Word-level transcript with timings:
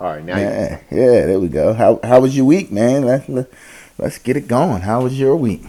All 0.00 0.06
right, 0.06 0.24
now 0.24 0.38
yeah, 0.38 0.80
yeah, 0.90 1.26
there 1.26 1.38
we 1.38 1.48
go. 1.48 1.74
How 1.74 2.00
how 2.02 2.20
was 2.20 2.34
your 2.34 2.46
week, 2.46 2.72
man? 2.72 3.02
Let's 3.02 3.28
let's 3.98 4.18
get 4.18 4.36
it 4.36 4.48
going. 4.48 4.80
How 4.80 5.02
was 5.02 5.18
your 5.18 5.36
week? 5.36 5.62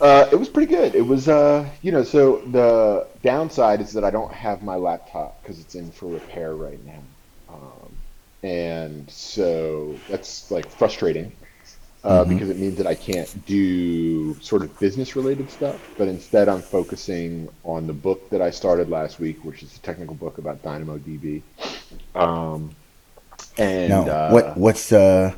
Uh, 0.00 0.28
it 0.32 0.36
was 0.36 0.48
pretty 0.48 0.72
good. 0.72 0.94
It 0.94 1.02
was, 1.02 1.28
uh, 1.28 1.68
you 1.82 1.90
know, 1.92 2.04
so 2.04 2.38
the 2.46 3.06
downside 3.22 3.80
is 3.80 3.92
that 3.92 4.04
I 4.04 4.10
don't 4.10 4.32
have 4.32 4.62
my 4.62 4.76
laptop 4.76 5.42
because 5.42 5.58
it's 5.58 5.74
in 5.74 5.90
for 5.90 6.06
repair 6.06 6.54
right 6.54 6.78
now. 6.86 7.02
Um, 7.50 7.92
and 8.44 9.10
so 9.10 9.96
that's 10.08 10.50
like 10.50 10.70
frustrating 10.70 11.32
uh, 12.04 12.24
Mm-hmm. 12.24 12.32
because 12.32 12.48
it 12.48 12.58
means 12.58 12.76
that 12.76 12.86
I 12.86 12.94
can't 12.94 13.44
do 13.44 14.34
sort 14.40 14.62
of 14.62 14.78
business 14.78 15.16
related 15.16 15.50
stuff. 15.50 15.80
But 15.98 16.06
instead, 16.08 16.48
I'm 16.48 16.62
focusing 16.62 17.48
on 17.64 17.88
the 17.88 17.92
book 17.92 18.30
that 18.30 18.40
I 18.40 18.50
started 18.50 18.88
last 18.88 19.18
week, 19.18 19.44
which 19.44 19.62
is 19.64 19.76
a 19.76 19.80
technical 19.80 20.14
book 20.14 20.38
about 20.38 20.62
DynamoDB. 20.62 21.42
Um, 22.14 22.70
and 23.58 24.06
Now, 24.06 24.08
uh, 24.08 24.30
what 24.30 24.56
what's 24.56 24.92
uh 24.92 25.34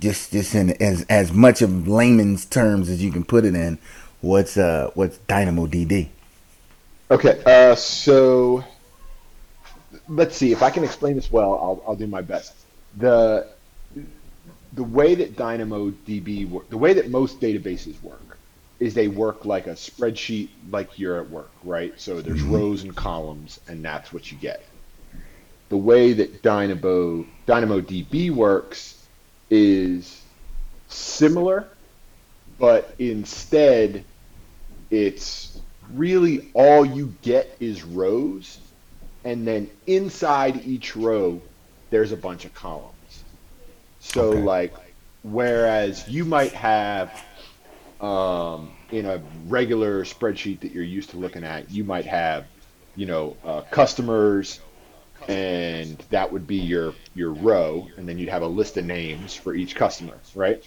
just 0.00 0.32
just 0.32 0.54
in 0.54 0.70
as 0.82 1.04
as 1.08 1.32
much 1.32 1.62
of 1.62 1.88
layman's 1.88 2.44
terms 2.46 2.88
as 2.88 3.02
you 3.02 3.10
can 3.12 3.24
put 3.24 3.44
it 3.44 3.54
in, 3.54 3.78
what's 4.20 4.56
uh 4.56 4.90
what's 4.94 5.18
DynamoDB? 5.28 6.10
Okay, 7.10 7.40
uh, 7.46 7.74
so 7.74 8.64
let's 10.08 10.36
see 10.36 10.52
if 10.52 10.62
I 10.62 10.70
can 10.70 10.84
explain 10.84 11.16
this 11.16 11.30
well. 11.30 11.54
I'll 11.54 11.82
I'll 11.86 11.96
do 11.96 12.06
my 12.06 12.22
best. 12.22 12.54
the 12.96 13.46
The 14.72 14.84
way 14.84 15.14
that 15.16 15.36
DynamoDB 15.36 16.48
work, 16.48 16.68
the 16.70 16.78
way 16.78 16.92
that 16.94 17.10
most 17.10 17.40
databases 17.40 18.00
work, 18.02 18.38
is 18.78 18.94
they 18.94 19.08
work 19.08 19.44
like 19.44 19.66
a 19.66 19.72
spreadsheet, 19.74 20.50
like 20.70 20.98
you're 20.98 21.20
at 21.20 21.30
work, 21.30 21.50
right? 21.64 21.98
So 22.00 22.20
there's 22.20 22.42
rows 22.42 22.82
and 22.82 22.94
columns, 22.94 23.60
and 23.68 23.84
that's 23.84 24.12
what 24.12 24.30
you 24.30 24.38
get. 24.38 24.62
The 25.68 25.76
way 25.76 26.12
that 26.12 26.42
Dynamo 26.42 27.24
DynamoDB 27.46 28.30
works 28.30 29.06
is 29.50 30.22
similar, 30.88 31.68
but 32.58 32.94
instead 32.98 34.04
it's 34.90 35.60
really 35.92 36.50
all 36.54 36.84
you 36.84 37.14
get 37.22 37.56
is 37.60 37.82
rows, 37.82 38.58
and 39.24 39.46
then 39.46 39.68
inside 39.86 40.64
each 40.66 40.96
row, 40.96 41.40
there's 41.90 42.12
a 42.12 42.16
bunch 42.16 42.44
of 42.44 42.54
columns. 42.54 42.92
So, 44.00 44.30
Okay. 44.30 44.42
like, 44.42 44.74
whereas 45.22 46.08
you 46.08 46.24
might 46.24 46.52
have 46.52 47.24
um, 48.00 48.70
in 48.92 49.06
a 49.06 49.20
regular 49.48 50.04
spreadsheet 50.04 50.60
that 50.60 50.72
you're 50.72 50.84
used 50.84 51.10
to 51.10 51.16
looking 51.16 51.44
at, 51.44 51.70
you 51.70 51.82
might 51.82 52.04
have, 52.06 52.46
you 52.94 53.06
know, 53.06 53.36
uh, 53.44 53.62
customers, 53.70 54.60
and 55.28 56.04
that 56.10 56.32
would 56.32 56.46
be 56.46 56.56
your 56.56 56.96
your 57.14 57.32
row, 57.32 57.88
and 57.96 58.08
then 58.08 58.18
you'd 58.18 58.28
have 58.30 58.42
a 58.42 58.48
list 58.48 58.76
of 58.76 58.84
names 58.84 59.34
for 59.34 59.54
each 59.54 59.74
customer, 59.76 60.22
right? 60.34 60.62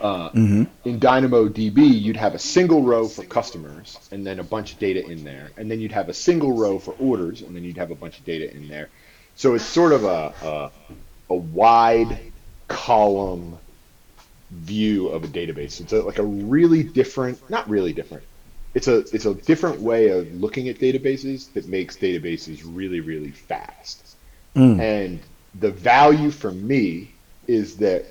Uh, 0.00 0.30
Mm-hmm. 0.34 0.64
in 0.84 0.98
DynamoDB, 1.00 2.00
you'd 2.00 2.16
have 2.16 2.34
a 2.34 2.38
single 2.38 2.82
row 2.84 3.08
for 3.08 3.24
customers 3.24 4.00
and 4.10 4.26
then 4.26 4.38
a 4.38 4.44
bunch 4.44 4.72
of 4.72 4.78
data 4.78 5.04
in 5.06 5.24
there. 5.24 5.52
And 5.56 5.70
then 5.70 5.80
you'd 5.80 5.92
have 5.92 6.08
a 6.08 6.14
single 6.14 6.52
row 6.56 6.78
for 6.78 6.92
orders 6.94 7.42
and 7.42 7.54
then 7.54 7.64
you'd 7.64 7.76
have 7.78 7.90
a 7.90 7.94
bunch 7.96 8.18
of 8.18 8.24
data 8.24 8.54
in 8.54 8.68
there. 8.68 8.90
So 9.34 9.54
it's 9.54 9.64
sort 9.64 9.92
of 9.92 10.04
a, 10.04 10.34
a, 10.40 10.72
a 11.30 11.36
wide 11.36 12.20
column 12.68 13.60
view 14.50 15.08
of 15.08 15.24
a 15.24 15.28
database. 15.28 15.80
It's 15.80 15.92
a, 15.92 16.02
like 16.02 16.18
a 16.18 16.24
really 16.24 16.82
different, 16.84 17.40
not 17.48 17.68
really 17.68 17.92
different. 17.92 18.24
It's 18.74 18.88
a 18.88 18.98
it's 19.14 19.26
a 19.26 19.34
different 19.34 19.80
way 19.80 20.08
of 20.08 20.32
looking 20.34 20.68
at 20.68 20.78
databases 20.78 21.52
that 21.54 21.66
makes 21.68 21.96
databases 21.96 22.62
really 22.64 23.00
really 23.00 23.30
fast. 23.32 24.16
And 24.80 25.20
the 25.58 25.70
value 25.70 26.30
for 26.30 26.50
me 26.50 27.12
is 27.46 27.76
that 27.78 28.04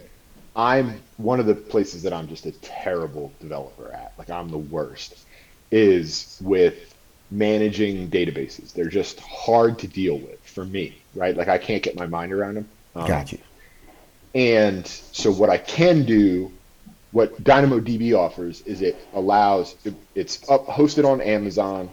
I'm 0.56 1.02
one 1.18 1.40
of 1.40 1.46
the 1.46 1.56
places 1.56 2.04
that 2.04 2.14
I'm 2.14 2.28
just 2.28 2.46
a 2.46 2.52
terrible 2.52 3.32
developer 3.40 3.92
at. 3.94 4.14
Like 4.18 4.30
I'm 4.30 4.50
the 4.50 4.58
worst 4.58 5.18
is 5.72 6.38
with 6.42 6.94
managing 7.32 8.10
databases. 8.10 8.74
They're 8.74 8.90
just 8.90 9.20
hard 9.20 9.80
to 9.80 9.88
deal 9.88 10.18
with 10.18 10.40
for 10.44 10.66
me, 10.66 11.02
right? 11.16 11.36
Like 11.38 11.48
I 11.48 11.58
can't 11.58 11.84
get 11.84 11.96
my 11.96 12.08
mind 12.08 12.34
around 12.34 12.56
them. 12.56 12.70
Um, 12.96 13.08
Got 13.08 13.32
you. 13.32 13.38
and 14.34 14.86
so 14.88 15.32
what 15.32 15.50
I 15.50 15.58
can 15.58 16.04
do, 16.06 16.52
what 17.12 17.44
DynamoDB 17.44 18.16
offers 18.18 18.62
is 18.62 18.82
it 18.82 18.96
allows 19.14 19.76
it, 19.84 19.96
it's 20.16 20.48
up 20.50 20.68
hosted 20.68 21.06
on 21.06 21.22
Amazon, 21.22 21.90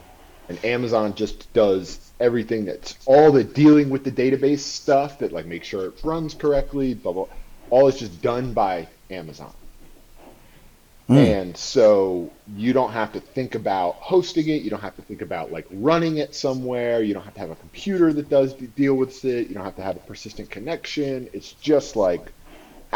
and 0.49 0.63
Amazon 0.65 1.15
just 1.15 1.53
does 1.53 2.01
everything 2.21 2.65
that's 2.65 2.97
all 3.07 3.33
the 3.33 3.45
dealing 3.45 3.91
with 3.91 4.05
the 4.05 4.11
database 4.11 4.61
stuff 4.61 5.19
that 5.19 5.33
like 5.33 5.47
make 5.47 5.65
sure 5.65 5.87
it 5.87 5.95
runs 6.05 6.35
correctly, 6.35 6.95
blah 6.95 7.13
blah. 7.13 7.27
All 7.71 7.89
is 7.89 7.99
just 7.99 8.23
done 8.23 8.53
by 8.53 8.89
Amazon. 9.11 9.53
Hmm. 11.07 11.15
And 11.15 11.57
so 11.57 12.33
you 12.57 12.73
don't 12.73 12.91
have 12.91 13.13
to 13.13 13.21
think 13.21 13.55
about 13.55 13.95
hosting 13.97 14.49
it. 14.49 14.63
You 14.63 14.71
don't 14.71 14.81
have 14.81 14.97
to 14.97 15.03
think 15.03 15.23
about 15.23 15.53
like 15.53 15.67
running 15.71 16.17
it 16.19 16.35
somewhere. 16.35 17.01
You 17.03 17.15
don't 17.15 17.23
have 17.23 17.35
to 17.35 17.41
have 17.41 17.51
a 17.51 17.57
computer 17.57 18.13
that 18.13 18.29
does 18.29 18.55
deal 18.55 18.95
with 18.95 19.25
it. 19.25 19.49
You 19.49 19.55
don't 19.55 19.65
have 19.65 19.77
to 19.77 19.83
have 19.83 19.97
a 19.97 20.01
persistent 20.01 20.51
connection. 20.51 21.29
It's 21.33 21.53
just 21.53 21.95
like 21.95 22.33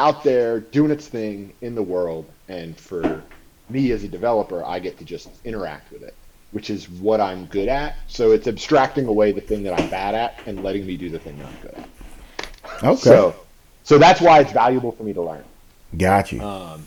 out 0.01 0.25
there 0.25 0.61
doing 0.61 0.91
its 0.91 1.07
thing 1.07 1.53
in 1.61 1.75
the 1.75 1.83
world. 1.83 2.25
And 2.49 2.77
for 2.77 3.23
me 3.69 3.93
as 3.93 4.03
a 4.03 4.09
developer, 4.09 4.65
I 4.65 4.79
get 4.79 4.97
to 4.99 5.05
just 5.05 5.29
interact 5.45 5.93
with 5.93 6.03
it, 6.03 6.15
which 6.53 6.71
is 6.71 6.89
what 6.89 7.21
I'm 7.21 7.45
good 7.47 7.69
at. 7.69 7.97
So 8.09 8.33
it's 8.33 8.49
abstracting 8.49 9.07
away 9.07 9.33
the 9.33 9.43
thing 9.43 9.63
that 9.65 9.79
I'm 9.79 9.91
bad 9.91 10.15
at 10.15 10.41
and 10.47 10.65
letting 10.65 10.87
me 10.87 10.97
do 10.97 11.11
the 11.11 11.19
thing 11.19 11.39
that 11.39 11.47
I'm 11.47 11.61
good 11.61 11.75
at. 11.75 12.83
Okay. 12.83 12.97
So, 12.97 13.35
so 13.85 13.99
that's 13.99 14.23
why 14.23 14.41
it's 14.41 14.53
valuable 14.53 14.93
for 14.93 15.03
me 15.03 15.13
to 15.13 15.23
learn. 15.23 15.45
Got 15.99 16.33
you. 16.33 16.41
Um, 16.41 16.83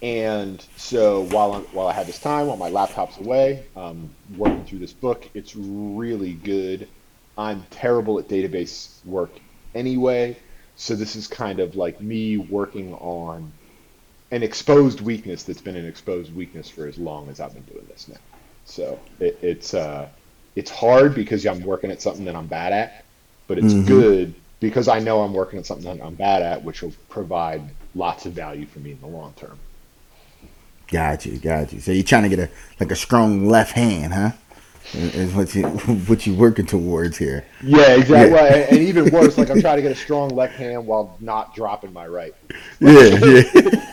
and 0.00 0.64
so 0.76 1.24
while 1.24 1.52
I'm, 1.52 1.62
while 1.74 1.88
I 1.88 1.92
had 1.92 2.06
this 2.06 2.18
time, 2.18 2.46
while 2.46 2.56
my 2.56 2.70
laptop's 2.70 3.18
away, 3.18 3.66
um, 3.76 4.08
working 4.38 4.64
through 4.64 4.78
this 4.78 4.94
book, 4.94 5.28
it's 5.34 5.54
really 5.54 6.32
good. 6.32 6.88
I'm 7.36 7.64
terrible 7.68 8.18
at 8.18 8.28
database 8.28 9.04
work 9.04 9.30
anyway, 9.74 10.38
so 10.80 10.96
this 10.96 11.14
is 11.14 11.28
kind 11.28 11.60
of 11.60 11.76
like 11.76 12.00
me 12.00 12.38
working 12.38 12.94
on 12.94 13.52
an 14.30 14.42
exposed 14.42 15.02
weakness 15.02 15.42
that's 15.42 15.60
been 15.60 15.76
an 15.76 15.86
exposed 15.86 16.34
weakness 16.34 16.70
for 16.70 16.86
as 16.86 16.96
long 16.96 17.28
as 17.28 17.38
I've 17.38 17.52
been 17.52 17.64
doing 17.64 17.84
this 17.90 18.08
now. 18.08 18.16
So 18.64 18.98
it, 19.18 19.38
it's 19.42 19.74
uh, 19.74 20.08
it's 20.56 20.70
hard 20.70 21.14
because 21.14 21.44
I'm 21.44 21.62
working 21.64 21.90
at 21.90 22.00
something 22.00 22.24
that 22.24 22.34
I'm 22.34 22.46
bad 22.46 22.72
at, 22.72 23.04
but 23.46 23.58
it's 23.58 23.74
good 23.74 24.34
because 24.58 24.88
I 24.88 25.00
know 25.00 25.20
I'm 25.20 25.34
working 25.34 25.58
at 25.58 25.66
something 25.66 25.98
that 25.98 26.02
I'm 26.02 26.14
bad 26.14 26.40
at, 26.40 26.64
which 26.64 26.80
will 26.80 26.94
provide 27.10 27.60
lots 27.94 28.24
of 28.24 28.32
value 28.32 28.64
for 28.64 28.78
me 28.78 28.92
in 28.92 29.00
the 29.02 29.06
long 29.06 29.34
term. 29.36 29.58
Got 30.88 31.26
you. 31.26 31.38
Got 31.38 31.74
you. 31.74 31.80
So 31.80 31.92
you're 31.92 32.04
trying 32.04 32.22
to 32.22 32.30
get 32.30 32.38
a 32.38 32.48
like 32.80 32.90
a 32.90 32.96
strong 32.96 33.46
left 33.46 33.72
hand, 33.72 34.14
huh? 34.14 34.32
Is 34.92 35.32
what 35.34 35.54
you 35.54 35.62
what 36.08 36.26
you 36.26 36.34
working 36.34 36.66
towards 36.66 37.16
here? 37.16 37.44
Yeah, 37.62 37.94
exactly. 37.94 38.36
Yeah. 38.36 38.66
And, 38.70 38.78
even 38.78 39.10
worse, 39.10 39.38
like 39.38 39.50
I'm 39.50 39.60
trying 39.60 39.76
to 39.76 39.82
get 39.82 39.92
a 39.92 39.96
strong 39.96 40.30
left 40.30 40.54
hand 40.54 40.86
while 40.86 41.16
not 41.20 41.54
dropping 41.54 41.92
my 41.92 42.06
right. 42.06 42.34
Yeah, 42.80 43.02
yeah, 43.02 43.42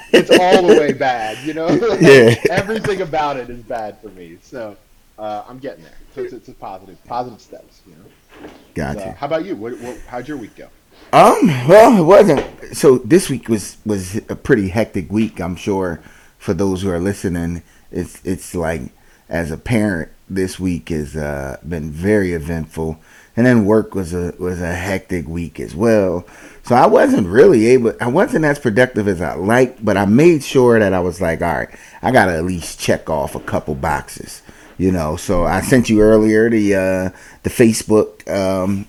It's 0.13 0.31
all 0.31 0.65
the 0.65 0.79
way 0.79 0.93
bad, 0.93 1.37
you 1.45 1.53
know. 1.53 1.67
Yeah. 1.99 2.35
Everything 2.49 3.01
about 3.01 3.37
it 3.37 3.49
is 3.49 3.61
bad 3.63 3.99
for 4.01 4.09
me. 4.09 4.37
So 4.41 4.77
uh, 5.19 5.43
I'm 5.47 5.59
getting 5.59 5.83
there. 5.83 5.97
So 6.15 6.23
it's, 6.23 6.33
it's 6.33 6.47
a 6.47 6.53
positive, 6.53 7.03
positive 7.03 7.41
steps. 7.41 7.81
You 7.85 7.95
know. 7.95 8.49
Gotcha. 8.73 9.07
You. 9.07 9.11
how 9.11 9.27
about 9.27 9.45
you? 9.45 9.55
What, 9.55 9.77
what, 9.79 9.99
how'd 10.07 10.27
your 10.27 10.37
week 10.37 10.55
go? 10.55 10.69
Um, 11.13 11.47
well, 11.67 11.97
it 11.97 12.03
wasn't. 12.03 12.45
So 12.73 12.97
this 12.99 13.29
week 13.29 13.49
was 13.49 13.77
was 13.85 14.17
a 14.29 14.35
pretty 14.35 14.69
hectic 14.69 15.11
week. 15.11 15.39
I'm 15.39 15.55
sure 15.55 16.01
for 16.37 16.53
those 16.53 16.81
who 16.81 16.89
are 16.89 16.99
listening, 16.99 17.63
it's 17.91 18.23
it's 18.25 18.55
like 18.55 18.81
as 19.29 19.51
a 19.51 19.57
parent, 19.57 20.11
this 20.29 20.59
week 20.59 20.89
has 20.89 21.15
uh, 21.15 21.57
been 21.67 21.91
very 21.91 22.33
eventful, 22.33 22.99
and 23.35 23.45
then 23.45 23.65
work 23.65 23.95
was 23.95 24.13
a 24.13 24.33
was 24.39 24.61
a 24.61 24.73
hectic 24.73 25.27
week 25.27 25.59
as 25.59 25.75
well. 25.75 26.25
So 26.63 26.75
I 26.75 26.85
wasn't 26.85 27.27
really 27.27 27.68
able. 27.68 27.94
I 28.01 28.07
wasn't 28.07 28.45
as 28.45 28.59
productive 28.59 29.07
as 29.07 29.21
I 29.21 29.35
liked, 29.35 29.83
but 29.83 29.95
I 29.95 30.06
made 30.06 30.44
sure 30.44 30.79
that 30.79 30.94
I 30.94 31.00
was 31.00 31.21
like, 31.21 31.41
all 31.41 31.56
right, 31.56 31.69
I 32.01 32.12
gotta 32.12 32.33
at 32.33 32.44
least 32.44 32.79
check 32.79 33.09
off 33.09 33.35
a 33.35 33.39
couple 33.39 33.75
boxes. 33.75 34.41
You 34.77 34.91
know, 34.91 35.15
so 35.15 35.45
I 35.45 35.62
sent 35.62 35.89
you 35.89 36.01
earlier 36.01 36.50
the 36.50 36.75
uh, 36.75 37.09
the 37.44 37.50
Facebook 37.50 38.27
um, 38.29 38.85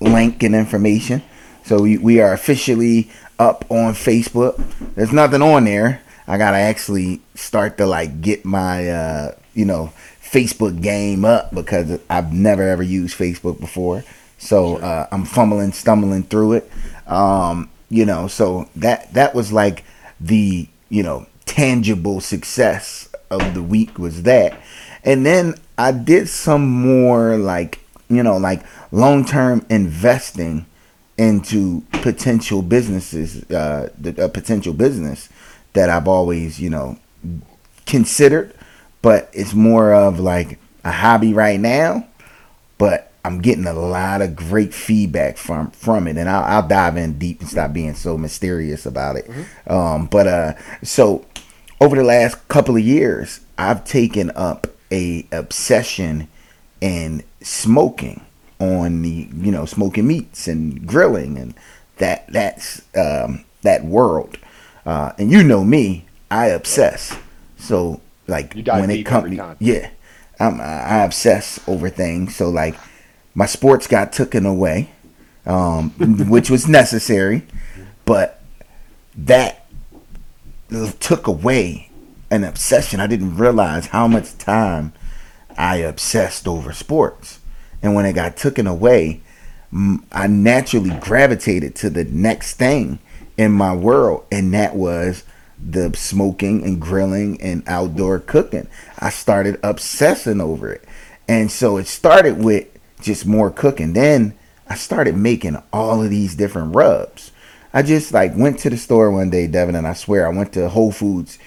link 0.00 0.42
and 0.42 0.54
information. 0.54 1.22
So 1.64 1.82
we, 1.82 1.98
we 1.98 2.20
are 2.20 2.32
officially 2.32 3.10
up 3.38 3.64
on 3.70 3.94
Facebook. 3.94 4.60
There's 4.96 5.12
nothing 5.12 5.40
on 5.40 5.64
there. 5.64 6.02
I 6.26 6.36
gotta 6.36 6.58
actually 6.58 7.20
start 7.34 7.78
to 7.78 7.86
like 7.86 8.20
get 8.20 8.44
my 8.44 8.88
uh, 8.88 9.34
you 9.54 9.64
know 9.64 9.92
Facebook 10.30 10.80
game 10.80 11.24
up 11.24 11.54
because 11.54 11.98
I've 12.08 12.32
never 12.32 12.68
ever 12.68 12.82
used 12.82 13.18
Facebook 13.18 13.60
before. 13.60 14.04
So 14.38 14.76
uh, 14.76 15.06
I'm 15.12 15.24
fumbling, 15.24 15.72
stumbling 15.72 16.22
through 16.22 16.54
it. 16.54 16.70
Um, 17.06 17.70
you 17.88 18.06
know, 18.06 18.28
so 18.28 18.68
that 18.76 19.12
that 19.14 19.34
was 19.34 19.52
like 19.52 19.84
the 20.20 20.68
you 20.88 21.02
know 21.02 21.26
tangible 21.46 22.20
success 22.20 23.08
of 23.30 23.54
the 23.54 23.62
week 23.62 23.98
was 23.98 24.22
that. 24.22 24.60
And 25.02 25.26
then 25.26 25.54
I 25.76 25.92
did 25.92 26.28
some 26.28 26.68
more 26.68 27.36
like 27.36 27.80
you 28.08 28.22
know 28.22 28.36
like 28.36 28.64
long 28.92 29.24
term 29.24 29.66
investing 29.68 30.66
into 31.20 31.82
potential 31.92 32.62
businesses, 32.62 33.44
uh, 33.50 33.90
the, 33.98 34.24
a 34.24 34.28
potential 34.28 34.72
business 34.72 35.28
that 35.74 35.90
I've 35.90 36.08
always, 36.08 36.58
you 36.58 36.70
know, 36.70 36.98
considered, 37.84 38.54
but 39.02 39.30
it's 39.32 39.54
more 39.54 39.92
of 39.92 40.20
like 40.20 40.58
a 40.84 40.90
hobby 40.90 41.32
right 41.32 41.60
now. 41.60 42.06
But 42.78 43.12
I'm 43.24 43.40
getting 43.40 43.66
a 43.66 43.74
lot 43.74 44.22
of 44.22 44.34
great 44.34 44.72
feedback 44.72 45.36
from 45.36 45.70
from 45.72 46.06
it, 46.06 46.16
and 46.16 46.28
I'll, 46.28 46.44
I'll 46.44 46.68
dive 46.68 46.96
in 46.96 47.18
deep 47.18 47.40
and 47.40 47.48
stop 47.48 47.72
being 47.72 47.94
so 47.94 48.16
mysterious 48.16 48.86
about 48.86 49.16
it. 49.16 49.26
Mm-hmm. 49.26 49.72
Um, 49.72 50.06
but 50.06 50.26
uh, 50.26 50.54
so 50.82 51.26
over 51.80 51.96
the 51.96 52.04
last 52.04 52.48
couple 52.48 52.76
of 52.76 52.82
years, 52.82 53.40
I've 53.58 53.84
taken 53.84 54.30
up 54.34 54.66
a 54.90 55.26
obsession 55.32 56.28
in 56.80 57.22
smoking 57.42 58.22
on 58.58 59.02
the 59.02 59.28
you 59.34 59.52
know 59.52 59.64
smoking 59.64 60.06
meats 60.06 60.48
and 60.48 60.86
grilling 60.86 61.38
and 61.38 61.54
that 61.96 62.26
that's 62.32 62.82
um, 62.96 63.44
that 63.62 63.84
world. 63.84 64.38
Uh, 64.84 65.12
and 65.18 65.30
you 65.30 65.42
know 65.42 65.62
me, 65.62 66.06
I 66.30 66.46
obsess. 66.46 67.16
So 67.58 68.00
like 68.30 68.54
when 68.54 68.90
it 68.90 69.04
comes, 69.04 69.38
yeah, 69.58 69.90
I'm, 70.38 70.60
I 70.60 71.04
obsess 71.04 71.60
over 71.68 71.90
things. 71.90 72.36
So 72.36 72.48
like 72.48 72.76
my 73.34 73.46
sports 73.46 73.86
got 73.86 74.12
taken 74.12 74.46
away, 74.46 74.90
um, 75.46 75.90
which 76.28 76.50
was 76.50 76.68
necessary, 76.68 77.42
but 78.04 78.42
that 79.16 79.66
took 81.00 81.26
away 81.26 81.90
an 82.30 82.44
obsession. 82.44 83.00
I 83.00 83.06
didn't 83.06 83.36
realize 83.36 83.86
how 83.86 84.06
much 84.06 84.38
time 84.38 84.92
I 85.58 85.76
obsessed 85.76 86.46
over 86.46 86.72
sports. 86.72 87.40
And 87.82 87.94
when 87.94 88.06
it 88.06 88.12
got 88.12 88.36
taken 88.36 88.66
away, 88.66 89.20
I 90.12 90.26
naturally 90.26 90.96
gravitated 91.00 91.74
to 91.76 91.90
the 91.90 92.04
next 92.04 92.54
thing 92.54 92.98
in 93.36 93.52
my 93.52 93.74
world, 93.74 94.24
and 94.30 94.52
that 94.52 94.74
was 94.74 95.24
the 95.62 95.94
smoking 95.94 96.64
and 96.64 96.80
grilling 96.80 97.40
and 97.40 97.62
outdoor 97.66 98.18
cooking. 98.18 98.68
I 98.98 99.10
started 99.10 99.58
obsessing 99.62 100.40
over 100.40 100.72
it. 100.72 100.84
And 101.28 101.50
so 101.50 101.76
it 101.76 101.86
started 101.86 102.42
with 102.42 102.66
just 103.00 103.26
more 103.26 103.50
cooking. 103.50 103.92
Then 103.92 104.36
I 104.68 104.74
started 104.74 105.16
making 105.16 105.62
all 105.72 106.02
of 106.02 106.10
these 106.10 106.34
different 106.34 106.74
rubs. 106.74 107.32
I 107.72 107.82
just 107.82 108.12
like 108.12 108.36
went 108.36 108.58
to 108.60 108.70
the 108.70 108.76
store 108.76 109.10
one 109.10 109.30
day, 109.30 109.46
Devin, 109.46 109.76
and 109.76 109.86
I 109.86 109.92
swear 109.92 110.26
I 110.26 110.36
went 110.36 110.52
to 110.54 110.68
Whole 110.68 110.92
Foods 110.92 111.38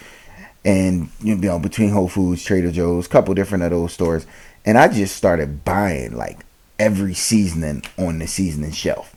and 0.66 1.10
you 1.22 1.36
know 1.36 1.60
between 1.60 1.90
Whole 1.90 2.08
Foods, 2.08 2.44
Trader 2.44 2.72
Joe's, 2.72 3.08
couple 3.08 3.34
different 3.34 3.64
of 3.64 3.72
those 3.72 3.94
stores, 3.94 4.26
and 4.66 4.78
I 4.78 4.88
just 4.88 5.16
started 5.16 5.66
buying 5.66 6.16
like 6.16 6.46
every 6.80 7.14
seasoning 7.14 7.84
on 7.98 8.20
the 8.20 8.28
seasoning 8.28 8.72
shelf. 8.72 9.13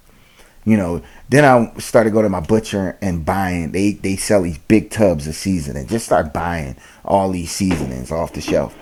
You 0.67 0.77
know, 0.77 1.03
then 1.31 1.45
I 1.45 1.73
started 1.79 2.13
going 2.13 2.25
to 2.25 2.29
my 2.29 2.41
butcher 2.41 2.99
and 3.01 3.25
buying. 3.25 3.73
They 3.73 3.93
they 3.93 4.17
sell 4.17 4.43
these 4.43 4.59
big 4.59 4.91
tubs 4.91 5.27
of 5.27 5.35
seasoning. 5.35 5.87
Just 5.87 6.05
start 6.05 6.35
buying 6.35 6.77
all 7.05 7.31
these 7.31 7.51
seasonings 7.51 8.13
off 8.13 8.35
the 8.35 8.43
shelf. 8.43 8.77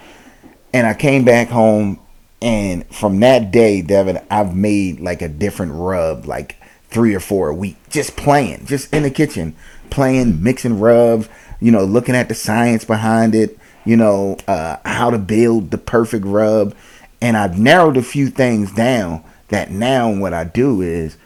And 0.72 0.86
I 0.86 0.94
came 0.94 1.24
back 1.24 1.48
home, 1.48 2.00
and 2.42 2.84
from 2.88 3.20
that 3.20 3.52
day, 3.52 3.80
Devin, 3.82 4.20
I've 4.28 4.56
made 4.56 4.98
like 4.98 5.22
a 5.22 5.28
different 5.28 5.72
rub, 5.74 6.26
like 6.26 6.56
three 6.88 7.14
or 7.14 7.20
four 7.20 7.50
a 7.50 7.54
week, 7.54 7.76
just 7.90 8.16
playing, 8.16 8.66
just 8.66 8.92
in 8.92 9.04
the 9.04 9.10
kitchen, 9.10 9.54
playing, 9.90 10.42
mixing 10.42 10.80
rubs 10.80 11.28
you 11.64 11.70
know, 11.70 11.84
looking 11.84 12.14
at 12.14 12.28
the 12.28 12.34
science 12.34 12.84
behind 12.84 13.34
it, 13.34 13.58
you 13.86 13.96
know, 13.96 14.36
uh, 14.46 14.76
how 14.84 15.08
to 15.08 15.18
build 15.18 15.70
the 15.70 15.78
perfect 15.78 16.26
rub. 16.26 16.74
And 17.22 17.38
I've 17.38 17.58
narrowed 17.58 17.96
a 17.96 18.02
few 18.02 18.28
things 18.28 18.70
down 18.70 19.24
that 19.48 19.70
now 19.70 20.12
what 20.14 20.34
I 20.34 20.44
do 20.44 20.82
is 20.82 21.16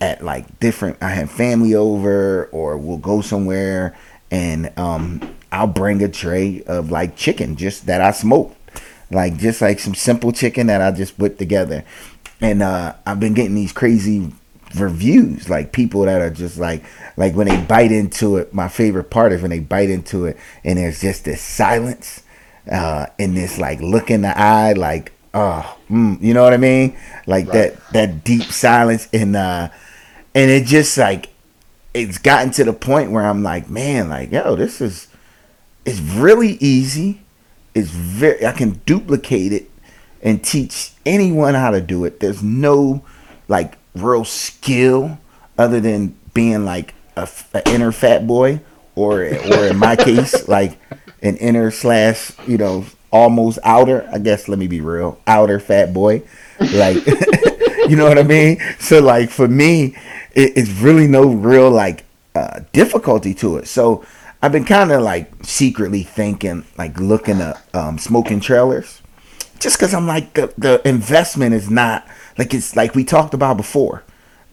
at 0.00 0.22
like 0.22 0.60
different, 0.60 0.98
I 1.02 1.10
have 1.10 1.30
family 1.30 1.74
over 1.74 2.46
or 2.46 2.76
we'll 2.76 2.98
go 2.98 3.20
somewhere 3.20 3.96
and 4.30 4.76
um, 4.78 5.36
I'll 5.52 5.66
bring 5.66 6.02
a 6.02 6.08
tray 6.08 6.62
of 6.64 6.90
like 6.90 7.16
chicken 7.16 7.56
just 7.56 7.86
that 7.86 8.00
I 8.00 8.10
smoked. 8.10 8.56
Like 9.10 9.36
just 9.36 9.60
like 9.60 9.78
some 9.78 9.94
simple 9.94 10.32
chicken 10.32 10.66
that 10.66 10.80
I 10.80 10.90
just 10.90 11.16
put 11.18 11.38
together. 11.38 11.84
And 12.40 12.62
uh, 12.62 12.94
I've 13.06 13.20
been 13.20 13.34
getting 13.34 13.54
these 13.54 13.72
crazy 13.72 14.32
reviews 14.74 15.48
like 15.48 15.72
people 15.72 16.02
that 16.02 16.20
are 16.20 16.30
just 16.30 16.58
like 16.58 16.82
like 17.16 17.34
when 17.34 17.46
they 17.46 17.60
bite 17.64 17.92
into 17.92 18.36
it 18.36 18.52
my 18.52 18.66
favorite 18.68 19.08
part 19.08 19.32
is 19.32 19.40
when 19.40 19.50
they 19.50 19.60
bite 19.60 19.88
into 19.88 20.26
it 20.26 20.36
and 20.64 20.78
there's 20.78 21.00
just 21.00 21.24
this 21.24 21.40
silence 21.40 22.24
uh 22.72 23.06
and 23.18 23.36
this 23.36 23.58
like 23.58 23.80
look 23.80 24.10
in 24.10 24.22
the 24.22 24.38
eye 24.38 24.72
like 24.72 25.12
oh 25.34 25.78
mm, 25.90 26.20
you 26.22 26.32
know 26.32 26.42
what 26.42 26.54
i 26.54 26.56
mean? 26.56 26.96
Like 27.26 27.46
right. 27.48 27.74
that 27.74 27.92
that 27.92 28.24
deep 28.24 28.44
silence 28.44 29.08
and 29.12 29.36
uh 29.36 29.68
and 30.34 30.50
it 30.50 30.66
just 30.66 30.96
like 30.96 31.30
it's 31.92 32.18
gotten 32.18 32.50
to 32.52 32.64
the 32.64 32.72
point 32.72 33.10
where 33.10 33.24
i'm 33.24 33.42
like 33.42 33.68
man 33.68 34.08
like 34.08 34.32
yo 34.32 34.56
this 34.56 34.80
is 34.80 35.08
it's 35.84 36.00
really 36.00 36.52
easy. 36.60 37.20
It's 37.74 37.90
very 37.90 38.46
i 38.46 38.52
can 38.52 38.80
duplicate 38.86 39.52
it 39.52 39.70
and 40.22 40.42
teach 40.42 40.92
anyone 41.04 41.54
how 41.54 41.70
to 41.70 41.80
do 41.80 42.04
it. 42.04 42.20
There's 42.20 42.42
no 42.42 43.04
like 43.48 43.76
real 43.94 44.24
skill 44.24 45.18
other 45.58 45.80
than 45.80 46.16
being 46.32 46.64
like 46.64 46.94
a, 47.16 47.28
a 47.52 47.68
inner 47.70 47.92
fat 47.92 48.26
boy 48.26 48.60
or 48.94 49.22
or 49.22 49.66
in 49.66 49.76
my 49.76 49.96
case 50.08 50.48
like 50.48 50.78
an 51.22 51.36
inner 51.36 51.70
slash 51.70 52.32
you 52.46 52.58
know 52.58 52.84
almost 53.14 53.58
outer 53.62 54.08
i 54.12 54.18
guess 54.18 54.48
let 54.48 54.58
me 54.58 54.66
be 54.66 54.80
real 54.80 55.18
outer 55.26 55.60
fat 55.60 55.94
boy 55.94 56.22
like 56.72 56.96
you 57.88 57.96
know 57.96 58.06
what 58.08 58.18
i 58.18 58.22
mean 58.22 58.58
so 58.78 59.00
like 59.00 59.30
for 59.30 59.48
me 59.48 59.96
it, 60.32 60.52
it's 60.56 60.70
really 60.70 61.06
no 61.06 61.26
real 61.26 61.70
like 61.70 62.04
uh, 62.34 62.60
difficulty 62.72 63.32
to 63.32 63.56
it 63.56 63.66
so 63.68 64.04
i've 64.42 64.52
been 64.52 64.64
kind 64.64 64.90
of 64.90 65.00
like 65.02 65.30
secretly 65.44 66.02
thinking 66.02 66.64
like 66.76 66.98
looking 66.98 67.40
at 67.40 67.62
um, 67.74 67.96
smoking 67.96 68.40
trailers 68.40 69.00
just 69.60 69.78
because 69.78 69.94
i'm 69.94 70.06
like 70.06 70.34
the, 70.34 70.52
the 70.58 70.86
investment 70.86 71.54
is 71.54 71.70
not 71.70 72.06
like 72.38 72.54
it's 72.54 72.76
like 72.76 72.94
we 72.94 73.04
talked 73.04 73.34
about 73.34 73.56
before. 73.56 74.02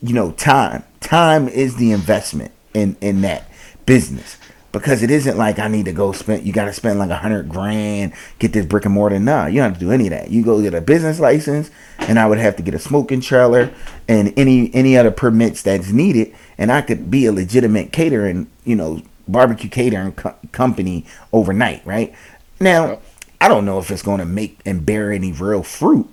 You 0.01 0.13
know, 0.13 0.31
time. 0.31 0.83
Time 0.99 1.47
is 1.47 1.75
the 1.75 1.91
investment 1.91 2.51
in 2.73 2.95
in 3.01 3.21
that 3.21 3.49
business 3.85 4.37
because 4.71 5.03
it 5.03 5.11
isn't 5.11 5.37
like 5.37 5.59
I 5.59 5.67
need 5.67 5.85
to 5.85 5.93
go 5.93 6.11
spend. 6.11 6.45
You 6.45 6.53
got 6.53 6.65
to 6.65 6.73
spend 6.73 6.99
like 6.99 7.09
a 7.09 7.17
hundred 7.17 7.49
grand 7.49 8.13
get 8.39 8.53
this 8.53 8.65
brick 8.65 8.85
and 8.85 8.93
mortar. 8.93 9.19
Nah, 9.19 9.47
you 9.47 9.55
don't 9.55 9.71
have 9.71 9.79
to 9.79 9.85
do 9.85 9.91
any 9.91 10.05
of 10.05 10.11
that. 10.11 10.31
You 10.31 10.43
go 10.43 10.61
get 10.61 10.73
a 10.73 10.81
business 10.81 11.19
license, 11.19 11.71
and 11.99 12.17
I 12.17 12.27
would 12.27 12.37
have 12.37 12.55
to 12.57 12.63
get 12.63 12.73
a 12.73 12.79
smoking 12.79 13.21
trailer 13.21 13.73
and 14.07 14.33
any 14.37 14.73
any 14.73 14.97
other 14.97 15.11
permits 15.11 15.61
that's 15.61 15.91
needed, 15.91 16.33
and 16.57 16.71
I 16.71 16.81
could 16.81 17.11
be 17.11 17.25
a 17.25 17.31
legitimate 17.31 17.91
catering, 17.91 18.49
you 18.63 18.75
know, 18.75 19.01
barbecue 19.27 19.69
catering 19.69 20.13
co- 20.13 20.35
company 20.51 21.05
overnight. 21.33 21.85
Right 21.85 22.13
now, 22.59 22.99
I 23.39 23.47
don't 23.47 23.65
know 23.65 23.79
if 23.79 23.91
it's 23.91 24.03
going 24.03 24.19
to 24.19 24.25
make 24.25 24.59
and 24.65 24.85
bear 24.85 25.11
any 25.11 25.31
real 25.31 25.63
fruit, 25.63 26.09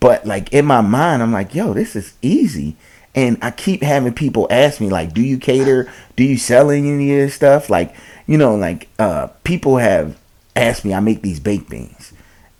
but 0.00 0.26
like 0.26 0.52
in 0.52 0.64
my 0.64 0.80
mind, 0.80 1.22
I'm 1.22 1.32
like, 1.32 1.54
yo, 1.54 1.74
this 1.74 1.94
is 1.94 2.14
easy. 2.22 2.76
And 3.14 3.38
I 3.42 3.50
keep 3.50 3.82
having 3.82 4.14
people 4.14 4.46
ask 4.50 4.80
me, 4.80 4.88
like, 4.88 5.12
do 5.12 5.20
you 5.22 5.38
cater? 5.38 5.90
Do 6.16 6.24
you 6.24 6.38
sell 6.38 6.70
any 6.70 6.90
of 6.92 6.98
this 6.98 7.34
stuff? 7.34 7.68
Like, 7.68 7.94
you 8.26 8.38
know, 8.38 8.54
like 8.54 8.88
uh, 8.98 9.28
people 9.44 9.76
have 9.76 10.18
asked 10.56 10.84
me, 10.84 10.94
I 10.94 11.00
make 11.00 11.22
these 11.22 11.40
baked 11.40 11.68
beans 11.68 12.12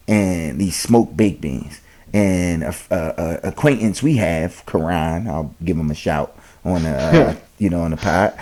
and 0.06 0.60
these 0.60 0.76
smoked 0.76 1.16
baked 1.16 1.40
beans. 1.40 1.80
And 2.12 2.62
a, 2.62 2.74
a, 2.90 2.96
a 2.96 3.48
acquaintance 3.48 4.02
we 4.02 4.16
have, 4.16 4.64
Karan, 4.66 5.26
I'll 5.26 5.54
give 5.64 5.78
him 5.78 5.90
a 5.90 5.94
shout 5.94 6.36
on 6.64 6.82
the, 6.82 6.90
uh, 6.90 7.36
you 7.58 7.70
know, 7.70 7.80
on 7.82 7.92
the 7.92 7.96
pot 7.96 8.36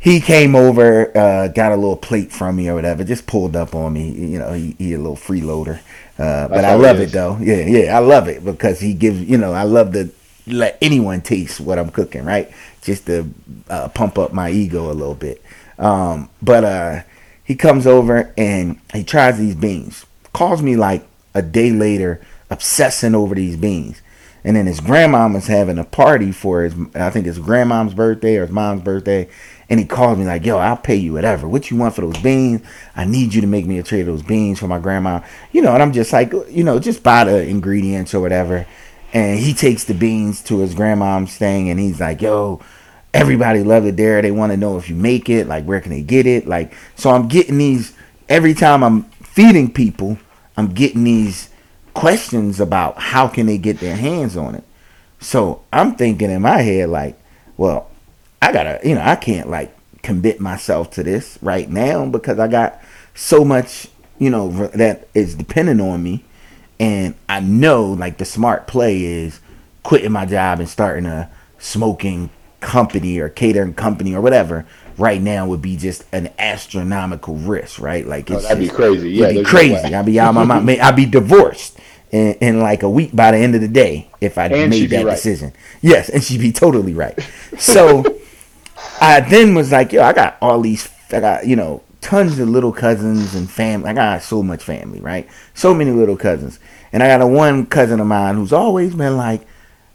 he 0.00 0.20
came 0.20 0.54
over, 0.54 1.16
uh, 1.16 1.48
got 1.48 1.72
a 1.72 1.76
little 1.76 1.96
plate 1.96 2.30
from 2.30 2.56
me 2.56 2.68
or 2.68 2.74
whatever, 2.74 3.02
just 3.02 3.26
pulled 3.26 3.56
up 3.56 3.74
on 3.74 3.92
me. 3.92 4.10
You 4.10 4.38
know, 4.38 4.52
he, 4.52 4.76
he 4.78 4.94
a 4.94 4.98
little 4.98 5.16
freeloader. 5.16 5.80
Uh, 6.18 6.48
but 6.48 6.64
I 6.64 6.74
love 6.74 7.00
it, 7.00 7.10
though. 7.10 7.36
Yeah, 7.40 7.66
yeah, 7.66 7.96
I 7.96 8.00
love 8.00 8.28
it 8.28 8.44
because 8.44 8.80
he 8.80 8.94
gives, 8.94 9.20
you 9.22 9.38
know, 9.38 9.52
I 9.52 9.64
love 9.64 9.92
to 9.92 10.10
let 10.48 10.78
anyone 10.82 11.20
taste 11.20 11.60
what 11.60 11.78
I'm 11.78 11.90
cooking, 11.90 12.24
right? 12.24 12.50
Just 12.82 13.06
to 13.06 13.32
uh, 13.68 13.88
pump 13.88 14.18
up 14.18 14.32
my 14.32 14.50
ego 14.50 14.90
a 14.90 14.94
little 14.94 15.14
bit. 15.14 15.42
Um, 15.78 16.28
but 16.42 16.64
uh, 16.64 17.02
he 17.44 17.54
comes 17.54 17.86
over 17.86 18.32
and 18.36 18.80
he 18.92 19.04
tries 19.04 19.38
these 19.38 19.54
beans. 19.54 20.06
Calls 20.32 20.62
me 20.62 20.76
like 20.76 21.06
a 21.34 21.42
day 21.42 21.70
later, 21.70 22.20
obsessing 22.50 23.14
over 23.14 23.34
these 23.34 23.56
beans. 23.56 24.02
And 24.44 24.56
then 24.56 24.66
his 24.66 24.80
grandmama's 24.80 25.46
having 25.48 25.78
a 25.78 25.84
party 25.84 26.32
for 26.32 26.62
his, 26.62 26.74
I 26.94 27.10
think 27.10 27.26
his 27.26 27.38
grandmom's 27.38 27.94
birthday 27.94 28.36
or 28.36 28.42
his 28.42 28.50
mom's 28.50 28.82
birthday 28.82 29.28
and 29.70 29.78
he 29.78 29.86
called 29.86 30.18
me 30.18 30.24
like, 30.24 30.46
yo, 30.46 30.58
I'll 30.58 30.76
pay 30.76 30.96
you 30.96 31.12
whatever. 31.12 31.46
What 31.46 31.70
you 31.70 31.76
want 31.76 31.94
for 31.94 32.00
those 32.00 32.18
beans? 32.22 32.62
I 32.96 33.04
need 33.04 33.34
you 33.34 33.42
to 33.42 33.46
make 33.46 33.66
me 33.66 33.78
a 33.78 33.82
tray 33.82 34.00
of 34.00 34.06
those 34.06 34.22
beans 34.22 34.58
for 34.58 34.66
my 34.66 34.78
grandma. 34.78 35.20
You 35.52 35.62
know, 35.62 35.74
and 35.74 35.82
I'm 35.82 35.92
just 35.92 36.12
like, 36.12 36.32
you 36.48 36.64
know, 36.64 36.78
just 36.78 37.02
buy 37.02 37.24
the 37.24 37.46
ingredients 37.46 38.14
or 38.14 38.20
whatever. 38.20 38.66
And 39.12 39.38
he 39.38 39.54
takes 39.54 39.84
the 39.84 39.94
beans 39.94 40.42
to 40.44 40.58
his 40.58 40.74
grandma's 40.74 41.36
thing 41.36 41.70
and 41.70 41.80
he's 41.80 42.00
like, 42.00 42.20
yo, 42.20 42.60
everybody 43.14 43.62
love 43.62 43.86
it 43.86 43.96
there. 43.96 44.20
They 44.20 44.30
want 44.30 44.52
to 44.52 44.56
know 44.56 44.76
if 44.76 44.88
you 44.88 44.94
make 44.94 45.28
it, 45.28 45.46
like 45.46 45.64
where 45.64 45.80
can 45.80 45.90
they 45.90 46.02
get 46.02 46.26
it? 46.26 46.46
Like 46.46 46.74
so 46.94 47.10
I'm 47.10 47.28
getting 47.28 47.58
these 47.58 47.94
every 48.28 48.54
time 48.54 48.84
I'm 48.84 49.04
feeding 49.22 49.72
people, 49.72 50.18
I'm 50.56 50.74
getting 50.74 51.04
these 51.04 51.48
questions 51.94 52.60
about 52.60 52.98
how 52.98 53.28
can 53.28 53.46
they 53.46 53.58
get 53.58 53.80
their 53.80 53.96
hands 53.96 54.36
on 54.36 54.54
it. 54.54 54.64
So 55.20 55.62
I'm 55.72 55.96
thinking 55.96 56.30
in 56.30 56.42
my 56.42 56.58
head 56.58 56.90
like, 56.90 57.18
well, 57.56 57.90
I 58.40 58.52
gotta, 58.52 58.80
you 58.84 58.94
know, 58.94 59.02
I 59.02 59.16
can't 59.16 59.50
like 59.50 59.76
commit 60.02 60.40
myself 60.40 60.90
to 60.92 61.02
this 61.02 61.38
right 61.42 61.68
now 61.68 62.06
because 62.06 62.38
I 62.38 62.48
got 62.48 62.80
so 63.14 63.44
much, 63.44 63.88
you 64.18 64.30
know, 64.30 64.68
that 64.68 65.08
is 65.14 65.34
dependent 65.34 65.80
on 65.80 66.02
me. 66.02 66.24
And 66.80 67.14
I 67.28 67.40
know 67.40 67.86
like 67.86 68.18
the 68.18 68.24
smart 68.24 68.66
play 68.66 69.02
is 69.04 69.40
quitting 69.82 70.12
my 70.12 70.26
job 70.26 70.60
and 70.60 70.68
starting 70.68 71.06
a 71.06 71.30
smoking 71.58 72.30
company 72.60 73.18
or 73.18 73.28
catering 73.28 73.74
company 73.74 74.14
or 74.14 74.20
whatever 74.20 74.66
right 74.96 75.20
now 75.22 75.46
would 75.46 75.62
be 75.62 75.76
just 75.76 76.04
an 76.12 76.28
astronomical 76.38 77.36
risk, 77.36 77.80
right? 77.80 78.06
Like 78.06 78.30
Oh, 78.30 78.34
it's 78.34 78.48
that'd 78.48 78.58
be 78.58 78.68
crazy. 78.68 79.10
Yeah, 79.10 79.28
it'd 79.28 79.44
be 79.44 79.48
crazy. 79.50 79.94
I'd 79.94 80.06
be 80.06 80.18
out 80.20 80.34
my 80.34 80.44
mind. 80.44 80.68
I'd 80.80 80.96
be 80.96 81.06
divorced 81.06 81.78
in, 82.10 82.34
in 82.34 82.60
like 82.60 82.82
a 82.82 82.90
week 82.90 83.14
by 83.14 83.30
the 83.32 83.38
end 83.38 83.54
of 83.54 83.60
the 83.60 83.68
day 83.68 84.08
if 84.20 84.38
I 84.38 84.46
And 84.46 84.70
made 84.70 84.90
that 84.90 85.04
right. 85.04 85.12
decision. 85.12 85.52
Yes, 85.82 86.08
and 86.08 86.22
she'd 86.22 86.40
be 86.40 86.52
totally 86.52 86.94
right. 86.94 87.18
So 87.58 88.04
I 89.00 89.20
then 89.20 89.54
was 89.54 89.70
like, 89.72 89.92
yo, 89.92 90.02
I 90.02 90.12
got 90.12 90.36
all 90.40 90.60
these, 90.60 90.88
I 91.12 91.20
got 91.20 91.46
you 91.46 91.56
know 91.56 91.82
tons 92.08 92.38
of 92.38 92.48
little 92.48 92.72
cousins 92.72 93.34
and 93.34 93.50
family. 93.50 93.90
I 93.90 93.92
got 93.92 94.22
so 94.22 94.42
much 94.42 94.64
family, 94.64 94.98
right? 94.98 95.28
So 95.52 95.74
many 95.74 95.90
little 95.90 96.16
cousins, 96.16 96.58
and 96.90 97.02
I 97.02 97.06
got 97.06 97.20
a 97.20 97.26
one 97.26 97.66
cousin 97.66 98.00
of 98.00 98.06
mine 98.06 98.36
who's 98.36 98.52
always 98.52 98.94
been 98.94 99.18
like, 99.18 99.46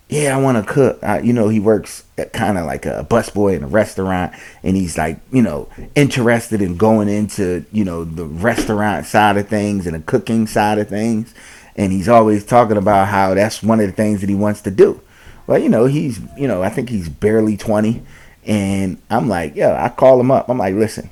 yeah, 0.09 0.37
I 0.37 0.39
want 0.39 0.63
to 0.63 0.71
cook. 0.71 0.99
I, 1.01 1.21
you 1.21 1.33
know, 1.33 1.49
he 1.49 1.59
works 1.59 2.03
kind 2.33 2.59
of 2.59 2.67
like 2.67 2.85
a 2.85 3.03
busboy 3.09 3.57
in 3.57 3.63
a 3.63 3.67
restaurant, 3.67 4.31
and 4.61 4.77
he's 4.77 4.95
like, 4.95 5.21
you 5.31 5.41
know, 5.41 5.67
interested 5.95 6.61
in 6.61 6.77
going 6.77 7.09
into, 7.09 7.65
you 7.71 7.83
know, 7.83 8.03
the 8.03 8.25
restaurant 8.25 9.07
side 9.07 9.37
of 9.37 9.47
things 9.47 9.87
and 9.87 9.95
the 9.95 9.99
cooking 10.01 10.45
side 10.45 10.77
of 10.77 10.87
things. 10.87 11.33
And 11.75 11.91
he's 11.91 12.07
always 12.07 12.45
talking 12.45 12.77
about 12.77 13.07
how 13.07 13.33
that's 13.33 13.63
one 13.63 13.79
of 13.79 13.87
the 13.87 13.91
things 13.91 14.21
that 14.21 14.29
he 14.29 14.35
wants 14.35 14.61
to 14.61 14.69
do. 14.69 15.01
Well, 15.47 15.57
you 15.57 15.69
know, 15.69 15.85
he's, 15.85 16.19
you 16.37 16.47
know, 16.47 16.61
I 16.61 16.69
think 16.69 16.89
he's 16.89 17.09
barely 17.09 17.57
20. 17.57 18.03
And 18.45 19.01
I'm 19.09 19.27
like, 19.27 19.55
yeah, 19.55 19.83
I 19.83 19.89
call 19.89 20.19
him 20.19 20.29
up. 20.29 20.47
I'm 20.47 20.59
like, 20.59 20.75
listen, 20.75 21.09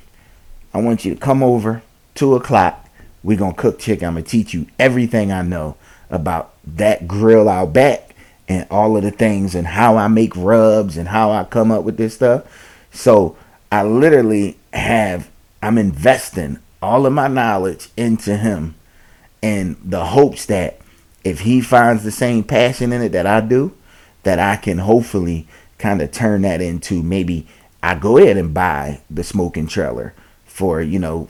I 0.74 0.80
want 0.80 1.06
you 1.06 1.14
to 1.14 1.20
come 1.20 1.44
over, 1.44 1.82
two 2.16 2.36
o'clock. 2.36 2.90
We're 3.24 3.38
to 3.38 3.54
cook 3.54 3.80
chicken. 3.80 4.08
I'm 4.08 4.16
to 4.16 4.24
teach 4.24 4.54
you 4.54 4.68
everything 4.80 5.32
I 5.32 5.42
know 5.42 5.76
about 6.10 6.54
that 6.66 7.08
grill 7.08 7.48
out 7.48 7.74
back 7.74 8.16
and 8.48 8.68
all 8.72 8.98
of 8.98 9.04
the 9.04 9.12
things 9.12 9.54
and 9.56 9.68
how 9.68 9.98
I 9.98 10.08
make 10.08 10.36
rubs 10.36 10.98
and 10.98 11.08
how 11.08 11.32
I 11.32 11.44
come 11.44 11.72
up 11.72 11.84
with 11.84 11.98
this 11.98 12.16
stuff. 12.16 12.44
So 12.92 13.38
I 13.72 13.84
literally 13.84 14.58
have, 14.74 15.30
I'm 15.62 15.78
investing 15.78 16.60
all 16.82 17.06
of 17.06 17.14
my 17.14 17.28
knowledge 17.28 17.90
into 17.96 18.38
him 18.38 18.76
and 19.44 19.78
the 19.84 20.06
hopes 20.06 20.46
that 20.48 20.80
if 21.24 21.42
he 21.42 21.62
finds 21.62 22.04
the 22.04 22.12
same 22.12 22.44
passion 22.44 22.92
in 22.92 23.02
it 23.02 23.10
that 23.10 23.28
I 23.28 23.42
do, 23.42 23.74
that 24.24 24.40
I 24.40 24.56
can 24.56 24.80
hopefully 24.80 25.48
kind 25.78 26.02
of 26.02 26.12
turn 26.12 26.42
that 26.42 26.62
into 26.62 27.02
maybe 27.04 27.48
I 27.84 27.96
go 27.96 28.18
ahead 28.18 28.38
and 28.38 28.54
buy 28.54 29.02
the 29.10 29.24
smoking 29.24 29.68
trailer 29.68 30.14
for, 30.62 30.80
you 30.80 31.00
know, 31.00 31.28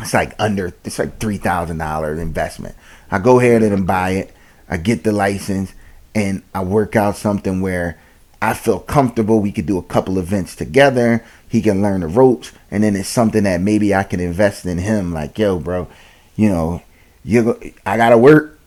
it's 0.00 0.14
like 0.14 0.34
under 0.38 0.72
it's 0.84 0.98
like 0.98 1.18
three 1.18 1.36
thousand 1.36 1.76
dollar 1.76 2.14
investment. 2.14 2.74
I 3.10 3.18
go 3.18 3.38
ahead 3.38 3.62
and 3.62 3.86
buy 3.86 4.10
it. 4.12 4.34
I 4.70 4.78
get 4.78 5.04
the 5.04 5.12
license 5.12 5.74
and 6.14 6.42
I 6.54 6.64
work 6.64 6.96
out 6.96 7.16
something 7.16 7.60
where 7.60 8.00
I 8.40 8.54
feel 8.54 8.80
comfortable. 8.80 9.40
We 9.40 9.52
could 9.52 9.66
do 9.66 9.76
a 9.76 9.82
couple 9.82 10.18
events 10.18 10.56
together. 10.56 11.22
He 11.46 11.60
can 11.60 11.82
learn 11.82 12.00
the 12.00 12.06
ropes, 12.06 12.52
and 12.70 12.82
then 12.82 12.96
it's 12.96 13.08
something 13.08 13.44
that 13.44 13.60
maybe 13.60 13.94
I 13.94 14.02
can 14.02 14.18
invest 14.18 14.64
in 14.64 14.78
him. 14.78 15.12
Like, 15.12 15.38
yo, 15.38 15.58
bro, 15.58 15.86
you 16.34 16.48
know, 16.48 16.82
you 17.22 17.60
I 17.84 17.98
gotta 17.98 18.16
work. 18.16 18.58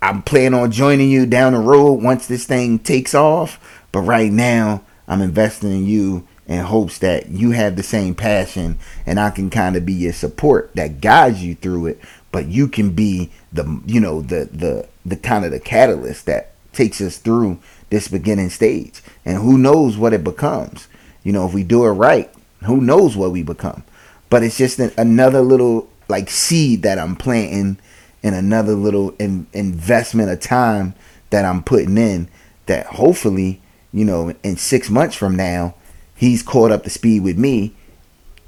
I'm 0.00 0.22
planning 0.22 0.58
on 0.58 0.70
joining 0.70 1.10
you 1.10 1.26
down 1.26 1.52
the 1.52 1.58
road 1.58 2.02
once 2.02 2.26
this 2.26 2.46
thing 2.46 2.78
takes 2.78 3.14
off. 3.14 3.60
But 3.92 4.00
right 4.00 4.32
now, 4.32 4.82
I'm 5.06 5.20
investing 5.20 5.70
in 5.70 5.84
you 5.86 6.26
in 6.46 6.60
hopes 6.60 6.98
that 6.98 7.28
you 7.28 7.52
have 7.52 7.76
the 7.76 7.82
same 7.82 8.14
passion 8.14 8.78
and 9.06 9.18
I 9.18 9.30
can 9.30 9.50
kind 9.50 9.76
of 9.76 9.86
be 9.86 9.94
your 9.94 10.12
support 10.12 10.74
that 10.74 11.00
guides 11.00 11.42
you 11.42 11.54
through 11.54 11.86
it. 11.86 12.00
But 12.32 12.46
you 12.46 12.68
can 12.68 12.90
be 12.90 13.30
the 13.52 13.80
you 13.86 14.00
know 14.00 14.20
the 14.20 14.48
the 14.52 14.88
the 15.06 15.16
kind 15.16 15.44
of 15.44 15.52
the 15.52 15.60
catalyst 15.60 16.26
that 16.26 16.50
takes 16.72 17.00
us 17.00 17.18
through 17.18 17.58
this 17.90 18.08
beginning 18.08 18.50
stage. 18.50 19.00
And 19.24 19.38
who 19.38 19.56
knows 19.56 19.96
what 19.96 20.12
it 20.12 20.24
becomes? 20.24 20.88
You 21.22 21.32
know, 21.32 21.46
if 21.46 21.54
we 21.54 21.62
do 21.62 21.84
it 21.84 21.90
right, 21.90 22.30
who 22.64 22.80
knows 22.80 23.16
what 23.16 23.30
we 23.30 23.42
become? 23.42 23.84
But 24.30 24.42
it's 24.42 24.58
just 24.58 24.78
an, 24.78 24.92
another 24.98 25.40
little 25.40 25.88
like 26.08 26.28
seed 26.28 26.82
that 26.82 26.98
I'm 26.98 27.16
planting 27.16 27.78
and 28.22 28.34
another 28.34 28.74
little 28.74 29.14
in, 29.18 29.46
investment 29.52 30.30
of 30.30 30.40
time 30.40 30.94
that 31.30 31.44
I'm 31.44 31.62
putting 31.62 31.96
in 31.96 32.28
that 32.66 32.86
hopefully, 32.86 33.60
you 33.92 34.04
know, 34.04 34.34
in 34.42 34.56
six 34.56 34.90
months 34.90 35.14
from 35.14 35.36
now, 35.36 35.74
he's 36.14 36.42
caught 36.42 36.70
up 36.70 36.84
to 36.84 36.90
speed 36.90 37.22
with 37.22 37.38
me, 37.38 37.74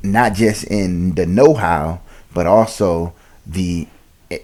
not 0.03 0.35
just 0.35 0.65
in 0.65 1.15
the 1.15 1.27
know 1.27 1.55
how, 1.55 2.01
but 2.33 2.47
also 2.47 3.15
the 3.47 3.87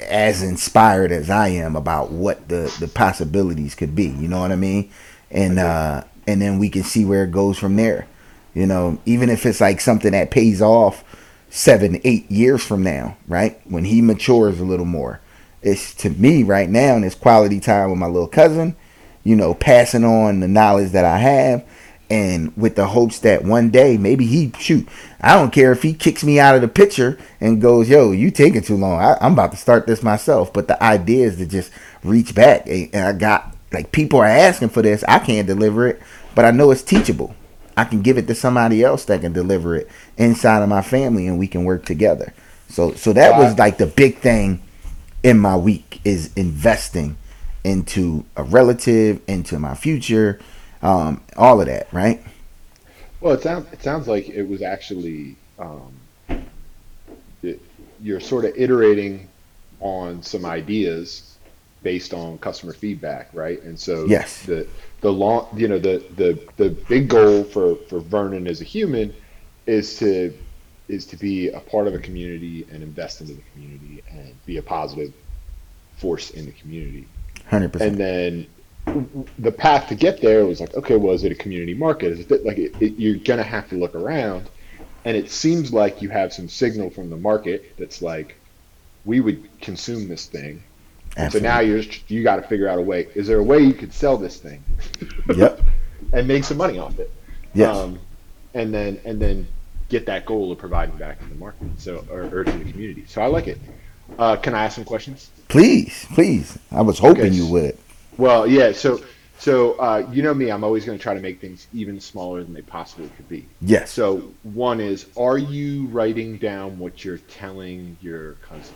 as 0.00 0.42
inspired 0.42 1.10
as 1.10 1.28
I 1.28 1.48
am 1.48 1.74
about 1.74 2.12
what 2.12 2.48
the, 2.48 2.74
the 2.78 2.86
possibilities 2.86 3.74
could 3.74 3.96
be. 3.96 4.06
You 4.06 4.28
know 4.28 4.40
what 4.40 4.52
I 4.52 4.56
mean? 4.56 4.90
And 5.30 5.58
uh 5.58 6.04
and 6.26 6.40
then 6.40 6.58
we 6.58 6.68
can 6.68 6.84
see 6.84 7.04
where 7.04 7.24
it 7.24 7.32
goes 7.32 7.58
from 7.58 7.76
there. 7.76 8.06
You 8.54 8.66
know, 8.66 8.98
even 9.06 9.28
if 9.30 9.44
it's 9.46 9.60
like 9.60 9.80
something 9.80 10.12
that 10.12 10.30
pays 10.30 10.60
off 10.62 11.04
seven, 11.50 12.00
eight 12.04 12.30
years 12.30 12.64
from 12.64 12.82
now, 12.82 13.16
right? 13.26 13.60
When 13.64 13.84
he 13.84 14.00
matures 14.00 14.60
a 14.60 14.64
little 14.64 14.86
more. 14.86 15.20
It's 15.62 15.94
to 15.96 16.10
me 16.10 16.42
right 16.42 16.68
now, 16.68 16.96
and 16.96 17.04
it's 17.04 17.14
quality 17.14 17.60
time 17.60 17.90
with 17.90 17.98
my 17.98 18.06
little 18.06 18.28
cousin, 18.28 18.74
you 19.22 19.36
know, 19.36 19.54
passing 19.54 20.04
on 20.04 20.40
the 20.40 20.48
knowledge 20.48 20.90
that 20.90 21.04
I 21.04 21.18
have 21.18 21.64
and 22.12 22.54
with 22.58 22.76
the 22.76 22.88
hopes 22.88 23.20
that 23.20 23.42
one 23.42 23.70
day 23.70 23.96
maybe 23.96 24.26
he 24.26 24.52
shoot 24.58 24.86
i 25.22 25.34
don't 25.34 25.50
care 25.50 25.72
if 25.72 25.82
he 25.82 25.94
kicks 25.94 26.22
me 26.22 26.38
out 26.38 26.54
of 26.54 26.60
the 26.60 26.68
picture 26.68 27.18
and 27.40 27.62
goes 27.62 27.88
yo 27.88 28.12
you 28.12 28.30
taking 28.30 28.60
too 28.60 28.76
long. 28.76 29.00
I, 29.00 29.16
i'm 29.22 29.32
about 29.32 29.50
to 29.52 29.56
start 29.56 29.86
this 29.86 30.02
myself. 30.02 30.52
But 30.52 30.68
the 30.68 30.80
idea 30.82 31.26
is 31.26 31.38
to 31.38 31.46
just 31.46 31.72
reach 32.04 32.34
back. 32.34 32.66
And 32.66 32.94
i 32.94 33.12
got 33.12 33.56
like 33.72 33.92
people 33.92 34.20
are 34.20 34.26
asking 34.26 34.68
for 34.68 34.82
this. 34.82 35.02
I 35.08 35.18
can't 35.18 35.46
deliver 35.46 35.88
it 35.88 36.00
but 36.34 36.44
i 36.44 36.50
know 36.50 36.70
it's 36.70 36.82
teachable. 36.82 37.34
I 37.78 37.84
can 37.84 38.02
give 38.02 38.18
it 38.18 38.26
to 38.26 38.34
somebody 38.34 38.84
else 38.84 39.06
that 39.06 39.22
can 39.22 39.32
deliver 39.32 39.74
it 39.74 39.88
inside 40.18 40.62
of 40.62 40.68
my 40.68 40.82
family 40.82 41.26
and 41.26 41.38
we 41.38 41.48
can 41.48 41.64
work 41.64 41.86
together. 41.86 42.34
So 42.68 42.92
so 42.92 43.14
that 43.14 43.38
was 43.38 43.58
like 43.58 43.78
the 43.78 43.86
big 43.86 44.18
thing 44.18 44.62
in 45.22 45.38
my 45.38 45.56
week 45.56 46.02
is 46.04 46.30
investing 46.34 47.16
into 47.64 48.26
a 48.36 48.42
relative 48.42 49.22
into 49.26 49.58
my 49.58 49.74
future 49.74 50.40
um, 50.82 51.22
all 51.36 51.60
of 51.60 51.66
that, 51.66 51.92
right? 51.92 52.22
Well, 53.20 53.34
it 53.34 53.42
sounds 53.42 53.72
it 53.72 53.82
sounds 53.82 54.08
like 54.08 54.28
it 54.28 54.42
was 54.42 54.62
actually 54.62 55.36
um, 55.58 55.92
it, 57.42 57.60
you're 58.02 58.20
sort 58.20 58.44
of 58.44 58.52
iterating 58.56 59.28
on 59.80 60.22
some 60.22 60.44
ideas 60.44 61.36
based 61.82 62.14
on 62.14 62.38
customer 62.38 62.72
feedback, 62.72 63.28
right? 63.32 63.62
And 63.62 63.78
so 63.78 64.06
Yes. 64.06 64.44
the 64.44 64.66
the 65.00 65.12
long 65.12 65.48
you 65.56 65.68
know 65.68 65.78
the 65.78 66.02
the 66.16 66.38
the 66.56 66.70
big 66.70 67.08
goal 67.08 67.44
for 67.44 67.76
for 67.88 68.00
Vernon 68.00 68.46
as 68.46 68.60
a 68.60 68.64
human 68.64 69.14
is 69.66 69.96
to 69.98 70.36
is 70.88 71.06
to 71.06 71.16
be 71.16 71.48
a 71.48 71.60
part 71.60 71.86
of 71.86 71.94
a 71.94 71.98
community 71.98 72.66
and 72.72 72.82
invest 72.82 73.20
into 73.20 73.34
the 73.34 73.42
community 73.52 74.02
and 74.10 74.34
be 74.46 74.58
a 74.58 74.62
positive 74.62 75.12
force 75.96 76.30
in 76.30 76.44
the 76.46 76.52
community. 76.52 77.06
Hundred 77.46 77.72
percent. 77.72 77.92
And 77.92 78.00
then 78.00 78.46
the 79.38 79.52
path 79.52 79.88
to 79.88 79.94
get 79.94 80.20
there 80.20 80.44
was 80.44 80.60
like, 80.60 80.74
okay, 80.74 80.96
well, 80.96 81.14
is 81.14 81.24
it 81.24 81.32
a 81.32 81.36
community 81.36 81.74
market? 81.74 82.12
Is 82.12 82.20
it 82.20 82.44
like 82.44 82.58
it, 82.58 82.74
it, 82.80 82.94
you're 82.98 83.16
gonna 83.16 83.42
have 83.42 83.68
to 83.70 83.76
look 83.76 83.94
around, 83.94 84.48
and 85.04 85.16
it 85.16 85.30
seems 85.30 85.72
like 85.72 86.02
you 86.02 86.08
have 86.10 86.32
some 86.32 86.48
signal 86.48 86.90
from 86.90 87.10
the 87.10 87.16
market 87.16 87.76
that's 87.78 88.02
like, 88.02 88.36
we 89.04 89.20
would 89.20 89.48
consume 89.60 90.08
this 90.08 90.26
thing. 90.26 90.62
So 91.30 91.38
now 91.40 91.60
you're 91.60 91.82
just, 91.82 92.10
you 92.10 92.22
got 92.22 92.36
to 92.36 92.42
figure 92.42 92.68
out 92.68 92.78
a 92.78 92.82
way. 92.82 93.06
Is 93.14 93.26
there 93.26 93.38
a 93.38 93.42
way 93.42 93.58
you 93.58 93.74
could 93.74 93.92
sell 93.92 94.16
this 94.16 94.38
thing? 94.38 94.64
Yep. 95.34 95.60
and 96.14 96.26
make 96.26 96.42
some 96.42 96.56
money 96.56 96.78
off 96.78 96.98
it. 96.98 97.10
Yes. 97.52 97.76
Um, 97.76 97.98
and 98.54 98.72
then 98.72 98.98
and 99.04 99.20
then 99.20 99.46
get 99.90 100.06
that 100.06 100.24
goal 100.24 100.50
of 100.52 100.58
providing 100.58 100.96
back 100.96 101.18
to 101.20 101.26
the 101.26 101.34
market, 101.34 101.68
so 101.78 102.02
or, 102.10 102.22
or 102.22 102.44
to 102.44 102.50
the 102.50 102.70
community. 102.70 103.04
So 103.06 103.20
I 103.20 103.26
like 103.26 103.46
it. 103.46 103.58
Uh, 104.18 104.36
can 104.36 104.54
I 104.54 104.64
ask 104.64 104.74
some 104.74 104.84
questions? 104.84 105.30
please, 105.48 106.06
please. 106.14 106.58
I 106.70 106.80
was 106.80 106.98
hoping 106.98 107.26
Okay. 107.26 107.34
you 107.34 107.46
would. 107.46 107.76
Well, 108.18 108.46
yeah. 108.46 108.72
So, 108.72 109.02
so 109.38 109.72
uh, 109.74 110.06
you 110.12 110.22
know 110.22 110.34
me. 110.34 110.50
I'm 110.50 110.64
always 110.64 110.84
going 110.84 110.98
to 110.98 111.02
try 111.02 111.14
to 111.14 111.20
make 111.20 111.40
things 111.40 111.66
even 111.72 112.00
smaller 112.00 112.42
than 112.44 112.54
they 112.54 112.62
possibly 112.62 113.08
could 113.16 113.28
be. 113.28 113.46
Yes. 113.60 113.90
So, 113.90 114.32
one 114.42 114.80
is, 114.80 115.06
are 115.16 115.38
you 115.38 115.86
writing 115.86 116.36
down 116.38 116.78
what 116.78 117.04
you're 117.04 117.18
telling 117.18 117.96
your 118.00 118.34
cousin? 118.34 118.74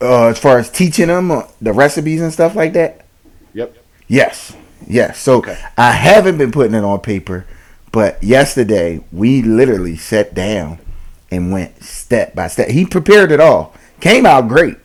Uh, 0.00 0.26
as 0.26 0.38
far 0.38 0.58
as 0.58 0.70
teaching 0.70 1.08
them 1.08 1.30
uh, 1.30 1.42
the 1.60 1.72
recipes 1.72 2.20
and 2.20 2.32
stuff 2.32 2.54
like 2.54 2.74
that. 2.74 3.06
Yep. 3.54 3.76
Yes. 4.08 4.54
Yes. 4.86 5.18
So 5.18 5.38
Okay. 5.38 5.58
I 5.78 5.92
haven't 5.92 6.36
been 6.38 6.52
putting 6.52 6.74
it 6.74 6.84
on 6.84 7.00
paper, 7.00 7.46
but 7.92 8.22
yesterday 8.22 9.02
we 9.10 9.42
literally 9.42 9.96
sat 9.96 10.34
down 10.34 10.78
and 11.30 11.50
went 11.50 11.82
step 11.82 12.34
by 12.34 12.48
step. 12.48 12.68
He 12.68 12.84
prepared 12.84 13.32
it 13.32 13.40
all. 13.40 13.74
Came 14.00 14.26
out 14.26 14.48
great. 14.48 14.76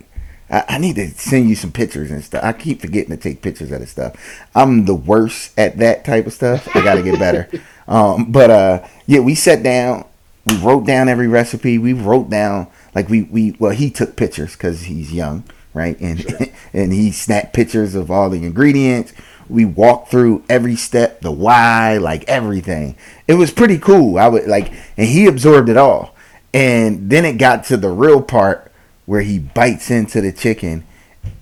I, 0.51 0.65
I 0.67 0.77
need 0.77 0.96
to 0.98 1.10
send 1.12 1.50
you 1.50 1.55
some 1.55 1.72
pictures 1.72 2.12
and 2.12 2.24
stuff. 2.24 2.43
I 2.43 2.53
keep 2.53 2.81
forgetting 2.81 3.10
to 3.10 3.17
take 3.17 3.41
pictures 3.41 3.72
of 3.72 3.79
this 3.79 3.91
stuff. 3.91 4.15
I'm 4.53 4.86
the 4.86 4.96
worst 4.96 5.58
at 5.58 5.77
that 5.77 6.05
type 6.05 6.27
of 6.27 6.34
stuff. 6.34 6.67
I 6.75 6.84
got 6.84 6.96
to 6.96 7.03
get 7.03 7.17
better. 7.17 7.50
um, 7.88 8.31
but 8.31 8.50
uh, 8.50 8.88
yeah, 9.08 9.22
we 9.22 9.36
sat 9.36 9.63
down. 9.63 10.05
We 10.46 10.58
wrote 10.58 10.86
down 10.86 11.08
every 11.08 11.27
recipe. 11.27 11.77
We 11.77 11.93
wrote 11.93 12.29
down 12.29 12.67
like 12.93 13.10
we 13.10 13.24
we 13.24 13.55
well 13.60 13.72
he 13.72 13.89
took 13.89 14.15
pictures 14.15 14.53
because 14.53 14.84
he's 14.84 15.13
young, 15.13 15.43
right? 15.74 16.00
And 16.00 16.22
Sure. 16.22 16.39
and 16.74 16.91
he 16.91 17.12
snapped 17.12 17.53
pictures 17.53 17.96
of 17.96 18.12
all 18.12 18.29
the 18.29 18.43
ingredients. 18.43 19.13
We 19.50 19.65
walked 19.65 20.10
through 20.10 20.43
every 20.50 20.77
step, 20.77 21.22
the 21.22 21.31
why, 21.31 21.98
like 21.98 22.24
everything. 22.27 22.96
It 23.27 23.34
was 23.34 23.51
pretty 23.51 23.77
cool. 23.77 24.17
I 24.17 24.29
would 24.29 24.48
like, 24.48 24.72
and 24.98 25.08
he 25.08 25.27
absorbed 25.27 25.70
it 25.70 25.77
all. 25.77 26.15
And 26.53 27.10
then 27.10 27.25
it 27.25 27.38
got 27.38 27.65
to 27.65 27.77
the 27.77 27.89
real 27.89 28.22
part 28.22 28.71
where 29.05 29.22
he 29.22 29.39
bites 29.39 29.89
into 29.91 30.22
the 30.22 30.31
chicken, 30.31 30.86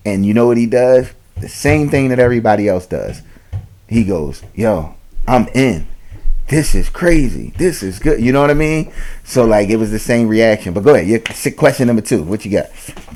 and 0.05 0.25
you 0.25 0.33
know 0.33 0.47
what 0.47 0.57
he 0.57 0.65
does? 0.65 1.11
The 1.39 1.49
same 1.49 1.89
thing 1.89 2.09
that 2.09 2.19
everybody 2.19 2.67
else 2.67 2.85
does. 2.85 3.21
He 3.87 4.03
goes, 4.03 4.43
"Yo, 4.53 4.95
I'm 5.27 5.47
in. 5.49 5.87
This 6.47 6.73
is 6.75 6.89
crazy. 6.89 7.53
This 7.57 7.83
is 7.83 7.99
good." 7.99 8.19
You 8.21 8.31
know 8.31 8.41
what 8.41 8.49
I 8.49 8.55
mean? 8.55 8.91
So 9.23 9.45
like, 9.45 9.69
it 9.69 9.77
was 9.77 9.91
the 9.91 9.99
same 9.99 10.27
reaction. 10.27 10.73
But 10.73 10.83
go 10.83 10.95
ahead. 10.95 11.07
Your 11.07 11.51
question 11.53 11.87
number 11.87 12.01
two. 12.01 12.23
What 12.23 12.43
you 12.45 12.51
got? 12.51 12.65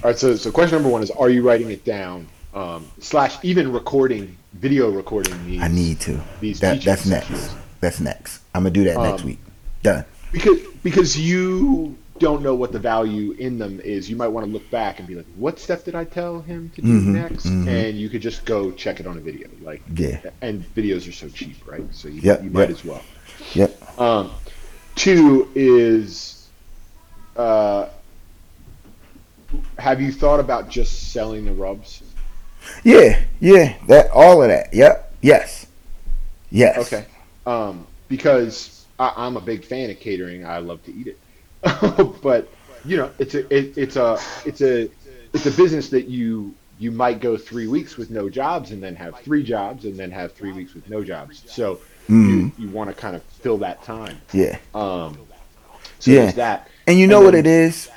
All 0.03 0.12
right. 0.12 0.17
So, 0.17 0.35
so 0.35 0.51
question 0.51 0.75
number 0.77 0.89
one 0.89 1.03
is: 1.03 1.12
Are 1.12 1.29
you 1.29 1.41
writing 1.47 1.69
it 1.71 1.83
down? 1.85 2.27
Um, 2.53 2.85
slash, 3.00 3.35
even 3.43 3.71
recording, 3.71 4.38
video 4.53 4.89
recording 4.91 5.33
these. 5.47 5.62
I 5.62 5.67
need 5.69 6.00
to. 6.01 6.21
These 6.39 6.59
That, 6.59 6.81
that's 6.83 7.05
next. 7.07 7.55
That's 7.81 8.00
next. 8.00 8.41
I'm 8.53 8.62
gonna 8.63 8.69
do 8.73 8.83
that 8.83 8.97
next 8.97 9.21
Um, 9.23 9.27
week. 9.29 9.39
Done. 9.81 10.05
because 10.31 10.59
because 10.83 11.19
you 11.19 11.97
don't 12.23 12.41
know 12.41 12.55
what 12.55 12.71
the 12.71 12.79
value 12.79 13.31
in 13.33 13.57
them 13.57 13.79
is. 13.81 14.09
You 14.09 14.15
might 14.15 14.29
want 14.29 14.45
to 14.47 14.51
look 14.51 14.69
back 14.71 14.99
and 14.99 15.07
be 15.07 15.15
like, 15.15 15.25
"What 15.35 15.59
step 15.59 15.83
did 15.83 15.93
I 15.93 16.05
tell 16.05 16.41
him 16.41 16.71
to 16.75 16.81
do 16.81 16.87
Mhm, 16.87 17.05
next?" 17.07 17.45
mhm. 17.45 17.67
And 17.67 17.97
you 17.99 18.07
could 18.09 18.21
just 18.21 18.45
go 18.45 18.71
check 18.71 18.99
it 19.01 19.05
on 19.07 19.17
a 19.17 19.19
video. 19.19 19.49
Like, 19.61 19.81
Yeah. 19.95 20.19
And 20.41 20.63
videos 20.73 21.07
are 21.07 21.11
so 21.11 21.27
cheap, 21.29 21.57
right? 21.67 21.83
So 21.91 22.07
you, 22.07 22.21
Yep, 22.21 22.43
you 22.45 22.49
might 22.49 22.69
yep. 22.69 22.77
as 22.77 22.85
well. 22.85 23.01
Yep. 23.53 23.99
Um, 23.99 24.31
two 24.95 25.49
is, 25.53 26.47
uh, 27.35 27.87
have 29.77 29.99
you 30.01 30.11
thought 30.11 30.39
about 30.39 30.69
just 30.69 31.11
selling 31.11 31.45
the 31.45 31.51
rubs? 31.53 32.01
Yeah. 32.83 33.19
Yeah. 33.41 33.73
That 33.87 34.09
all 34.11 34.41
of 34.41 34.47
that. 34.47 34.73
Yep. 34.73 35.13
Yes. 35.21 35.67
Yes. 36.51 36.77
Okay. 36.93 37.05
Um, 37.45 37.85
because 38.07 38.85
I, 38.97 39.11
I'm 39.17 39.35
a 39.35 39.41
big 39.41 39.65
fan 39.65 39.89
of 39.89 39.99
catering. 39.99 40.45
I 40.45 40.59
love 40.59 40.83
to 40.85 40.93
eat 40.93 41.07
it, 41.07 41.17
but 42.22 42.50
you 42.86 42.98
know, 42.98 43.12
it's 43.20 43.36
a 43.36 43.39
it, 43.55 43.77
it's 43.77 43.96
a 43.96 44.20
it's 44.46 44.62
a 44.62 44.89
it's 45.34 45.46
a 45.46 45.51
business 45.51 45.89
that 45.89 46.08
you 46.08 46.53
you 46.79 46.91
might 46.91 47.22
go 47.22 47.38
three 47.38 47.67
weeks 47.67 47.98
with 47.98 48.10
no 48.10 48.29
jobs 48.29 48.72
and 48.72 48.84
then 48.84 48.96
have 48.96 49.17
three 49.20 49.43
jobs 49.43 49.86
and 49.86 49.98
then 49.98 50.12
have 50.12 50.34
three 50.34 50.51
weeks 50.51 50.74
with 50.74 50.89
no 50.89 51.03
jobs. 51.03 51.43
So 51.48 51.79
Mhm. 52.10 52.51
you, 52.58 52.65
you 52.65 52.70
want 52.70 52.89
to 52.89 52.96
kind 52.96 53.15
of 53.15 53.24
fill 53.24 53.58
that 53.60 53.84
time. 53.84 54.17
Yeah. 54.34 54.58
Um, 54.74 55.17
so 56.00 56.12
Yeah. 56.12 56.22
there's 56.24 56.34
that. 56.36 56.67
And 56.88 57.00
you 57.00 57.08
know 57.08 57.17
And 57.17 57.25
what 57.27 57.36
it 57.36 57.48
is 57.48 57.89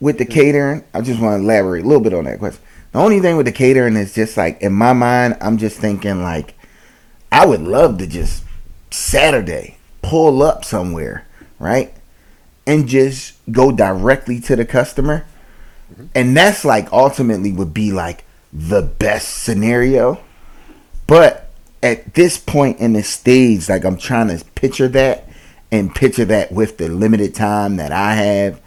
with 0.00 0.18
the 0.18 0.26
catering? 0.26 0.84
I 0.92 1.00
just 1.00 1.20
want 1.20 1.40
to 1.40 1.44
elaborate 1.44 1.84
a 1.84 1.88
little 1.88 2.02
bit 2.02 2.12
on 2.12 2.24
that 2.24 2.38
question. 2.38 2.60
The 2.92 2.98
only 2.98 3.20
thing 3.20 3.36
with 3.36 3.46
the 3.46 3.52
catering 3.52 3.96
is 3.96 4.14
just 4.14 4.36
like 4.36 4.60
in 4.60 4.72
my 4.72 4.92
mind, 4.92 5.36
I'm 5.40 5.56
just 5.56 5.78
thinking 5.78 6.22
like 6.22 6.54
I 7.32 7.46
would 7.46 7.62
love 7.62 7.98
to 7.98 8.06
just 8.06 8.44
Saturday 8.90 9.78
pull 10.02 10.42
up 10.42 10.64
somewhere, 10.64 11.26
right? 11.58 11.94
And 12.66 12.88
just 12.88 13.34
go 13.50 13.72
directly 13.72 14.40
to 14.40 14.56
the 14.56 14.64
customer. 14.64 15.26
Mm-hmm. 15.92 16.06
And 16.14 16.36
that's 16.36 16.64
like 16.64 16.92
ultimately 16.92 17.52
would 17.52 17.74
be 17.74 17.92
like 17.92 18.24
the 18.52 18.82
best 18.82 19.42
scenario. 19.42 20.20
But 21.06 21.50
at 21.82 22.14
this 22.14 22.38
point 22.38 22.78
in 22.78 22.94
the 22.94 23.02
stage, 23.02 23.68
like 23.68 23.84
I'm 23.84 23.98
trying 23.98 24.36
to 24.36 24.42
picture 24.54 24.88
that 24.88 25.28
and 25.70 25.94
picture 25.94 26.24
that 26.24 26.52
with 26.52 26.78
the 26.78 26.88
limited 26.88 27.34
time 27.34 27.76
that 27.76 27.92
I 27.92 28.14
have. 28.14 28.60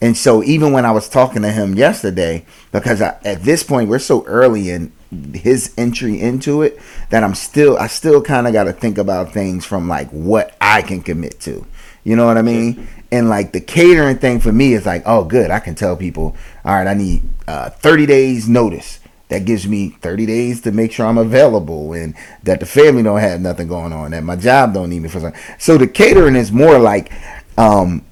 And 0.00 0.16
so 0.16 0.42
even 0.44 0.72
when 0.72 0.84
I 0.84 0.92
was 0.92 1.08
talking 1.08 1.42
to 1.42 1.50
him 1.50 1.74
yesterday, 1.74 2.46
because 2.72 3.02
I, 3.02 3.18
at 3.24 3.42
this 3.42 3.62
point 3.62 3.88
we're 3.88 3.98
so 3.98 4.24
early 4.24 4.70
in 4.70 4.92
his 5.34 5.74
entry 5.76 6.20
into 6.20 6.62
it 6.62 6.78
that 7.10 7.24
I'm 7.24 7.34
still 7.34 7.76
I 7.76 7.88
still 7.88 8.22
kind 8.22 8.46
of 8.46 8.52
got 8.52 8.64
to 8.64 8.72
think 8.72 8.96
about 8.98 9.32
things 9.32 9.64
from 9.64 9.88
like 9.88 10.08
what 10.10 10.56
I 10.60 10.82
can 10.82 11.02
commit 11.02 11.40
to. 11.40 11.66
You 12.04 12.16
know 12.16 12.26
what 12.26 12.38
I 12.38 12.42
mean? 12.42 12.88
And 13.12 13.28
like 13.28 13.52
the 13.52 13.60
catering 13.60 14.18
thing 14.18 14.40
for 14.40 14.52
me 14.52 14.74
is 14.74 14.86
like, 14.86 15.02
oh, 15.04 15.24
good. 15.24 15.50
I 15.50 15.58
can 15.58 15.74
tell 15.74 15.96
people, 15.96 16.36
all 16.64 16.74
right, 16.74 16.86
I 16.86 16.94
need 16.94 17.22
uh, 17.48 17.70
30 17.70 18.06
days 18.06 18.48
notice. 18.48 19.00
That 19.28 19.44
gives 19.44 19.66
me 19.66 19.90
30 19.90 20.26
days 20.26 20.60
to 20.62 20.72
make 20.72 20.90
sure 20.90 21.06
I'm 21.06 21.18
available 21.18 21.92
and 21.92 22.16
that 22.42 22.58
the 22.58 22.66
family 22.66 23.04
don't 23.04 23.20
have 23.20 23.40
nothing 23.40 23.68
going 23.68 23.92
on, 23.92 24.10
that 24.10 24.24
my 24.24 24.34
job 24.34 24.74
don't 24.74 24.90
need 24.90 25.02
me 25.02 25.08
for 25.08 25.20
something. 25.20 25.40
So 25.58 25.78
the 25.78 25.86
catering 25.86 26.34
is 26.34 26.50
more 26.50 26.80
like, 26.80 27.12
um, 27.56 28.04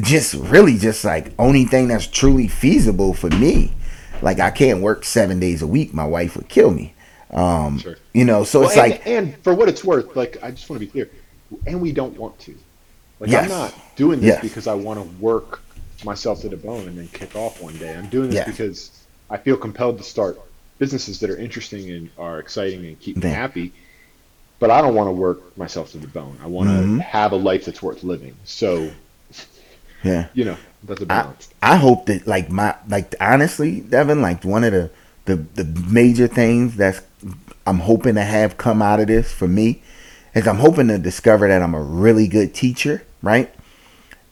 just 0.00 0.34
really 0.34 0.78
just 0.78 1.04
like 1.04 1.32
only 1.38 1.64
thing 1.64 1.88
that's 1.88 2.06
truly 2.06 2.48
feasible 2.48 3.14
for 3.14 3.28
me. 3.30 3.72
Like 4.22 4.40
I 4.40 4.50
can't 4.50 4.80
work 4.80 5.04
seven 5.04 5.38
days 5.38 5.62
a 5.62 5.66
week. 5.66 5.92
My 5.92 6.06
wife 6.06 6.36
would 6.36 6.48
kill 6.48 6.70
me. 6.70 6.94
Um, 7.30 7.78
Sure. 7.78 7.96
You 8.12 8.24
know, 8.24 8.44
so 8.44 8.60
Well, 8.60 8.68
it's 8.68 8.78
and, 8.78 8.90
like, 8.90 9.06
and 9.06 9.36
for 9.42 9.54
what 9.54 9.68
it's 9.68 9.84
worth, 9.84 10.16
like 10.16 10.38
I 10.42 10.50
just 10.50 10.68
want 10.70 10.80
to 10.80 10.86
be 10.86 10.90
clear, 10.90 11.10
and 11.66 11.80
we 11.80 11.92
don't 11.92 12.16
want 12.16 12.38
to. 12.40 12.56
Like 13.20 13.30
Yes. 13.30 13.44
I'm 13.44 13.48
not 13.50 13.74
doing 13.96 14.20
this 14.20 14.28
Yes. 14.28 14.42
because 14.42 14.66
I 14.66 14.74
want 14.74 15.00
to 15.00 15.08
work 15.22 15.60
myself 16.04 16.40
to 16.42 16.48
the 16.48 16.56
bone 16.56 16.86
and 16.88 16.98
then 16.98 17.08
kick 17.12 17.34
off 17.36 17.62
one 17.62 17.76
day. 17.78 17.94
I'm 17.94 18.08
doing 18.08 18.30
this 18.30 18.44
because 18.44 18.90
I 19.30 19.36
feel 19.38 19.56
compelled 19.56 19.98
to 19.98 20.04
start 20.04 20.38
businesses 20.78 21.20
that 21.20 21.30
are 21.30 21.36
interesting 21.36 21.90
and 21.90 22.10
are 22.18 22.38
exciting 22.38 22.84
and 22.84 22.98
keep 23.00 23.16
me 23.16 23.22
Yeah. 23.30 23.34
happy. 23.34 23.72
But 24.58 24.70
I 24.70 24.80
don't 24.80 24.94
want 24.94 25.08
to 25.08 25.12
work 25.12 25.56
myself 25.56 25.92
to 25.92 25.98
the 25.98 26.06
bone. 26.06 26.38
I 26.42 26.46
want 26.46 26.68
to 26.70 26.74
Mhm. 26.76 27.00
have 27.00 27.32
a 27.32 27.36
life 27.36 27.64
that's 27.64 27.82
worth 27.82 28.02
living. 28.04 28.34
So 28.44 28.90
yeah. 30.02 30.26
you 30.34 30.44
know, 30.44 30.56
that's 30.84 31.00
a 31.00 31.04
I, 31.04 31.06
balance. 31.06 31.48
I 31.62 31.76
hope 31.76 32.06
that 32.06 32.26
like 32.26 32.50
my 32.50 32.74
like 32.88 33.14
honestly, 33.20 33.80
Devin, 33.80 34.20
like 34.22 34.44
one 34.44 34.64
of 34.64 34.72
the 34.72 34.90
the 35.26 35.36
the 35.54 35.64
major 35.88 36.26
things 36.26 36.76
that's 36.76 37.00
I'm 37.66 37.78
hoping 37.78 38.14
to 38.16 38.22
have 38.22 38.58
come 38.58 38.82
out 38.82 39.00
of 39.00 39.06
this 39.06 39.32
for 39.32 39.48
me 39.48 39.82
is 40.34 40.46
I'm 40.46 40.58
hoping 40.58 40.88
to 40.88 40.98
discover 40.98 41.48
that 41.48 41.62
I'm 41.62 41.74
a 41.74 41.82
really 41.82 42.28
good 42.28 42.54
teacher, 42.54 43.02
right? 43.22 43.54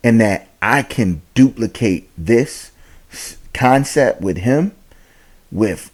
And 0.03 0.21
that 0.21 0.49
I 0.61 0.83
can 0.83 1.23
duplicate 1.35 2.11
this 2.19 2.73
concept 3.55 4.21
with 4.21 4.39
him 4.39 4.73
with 5.51 5.93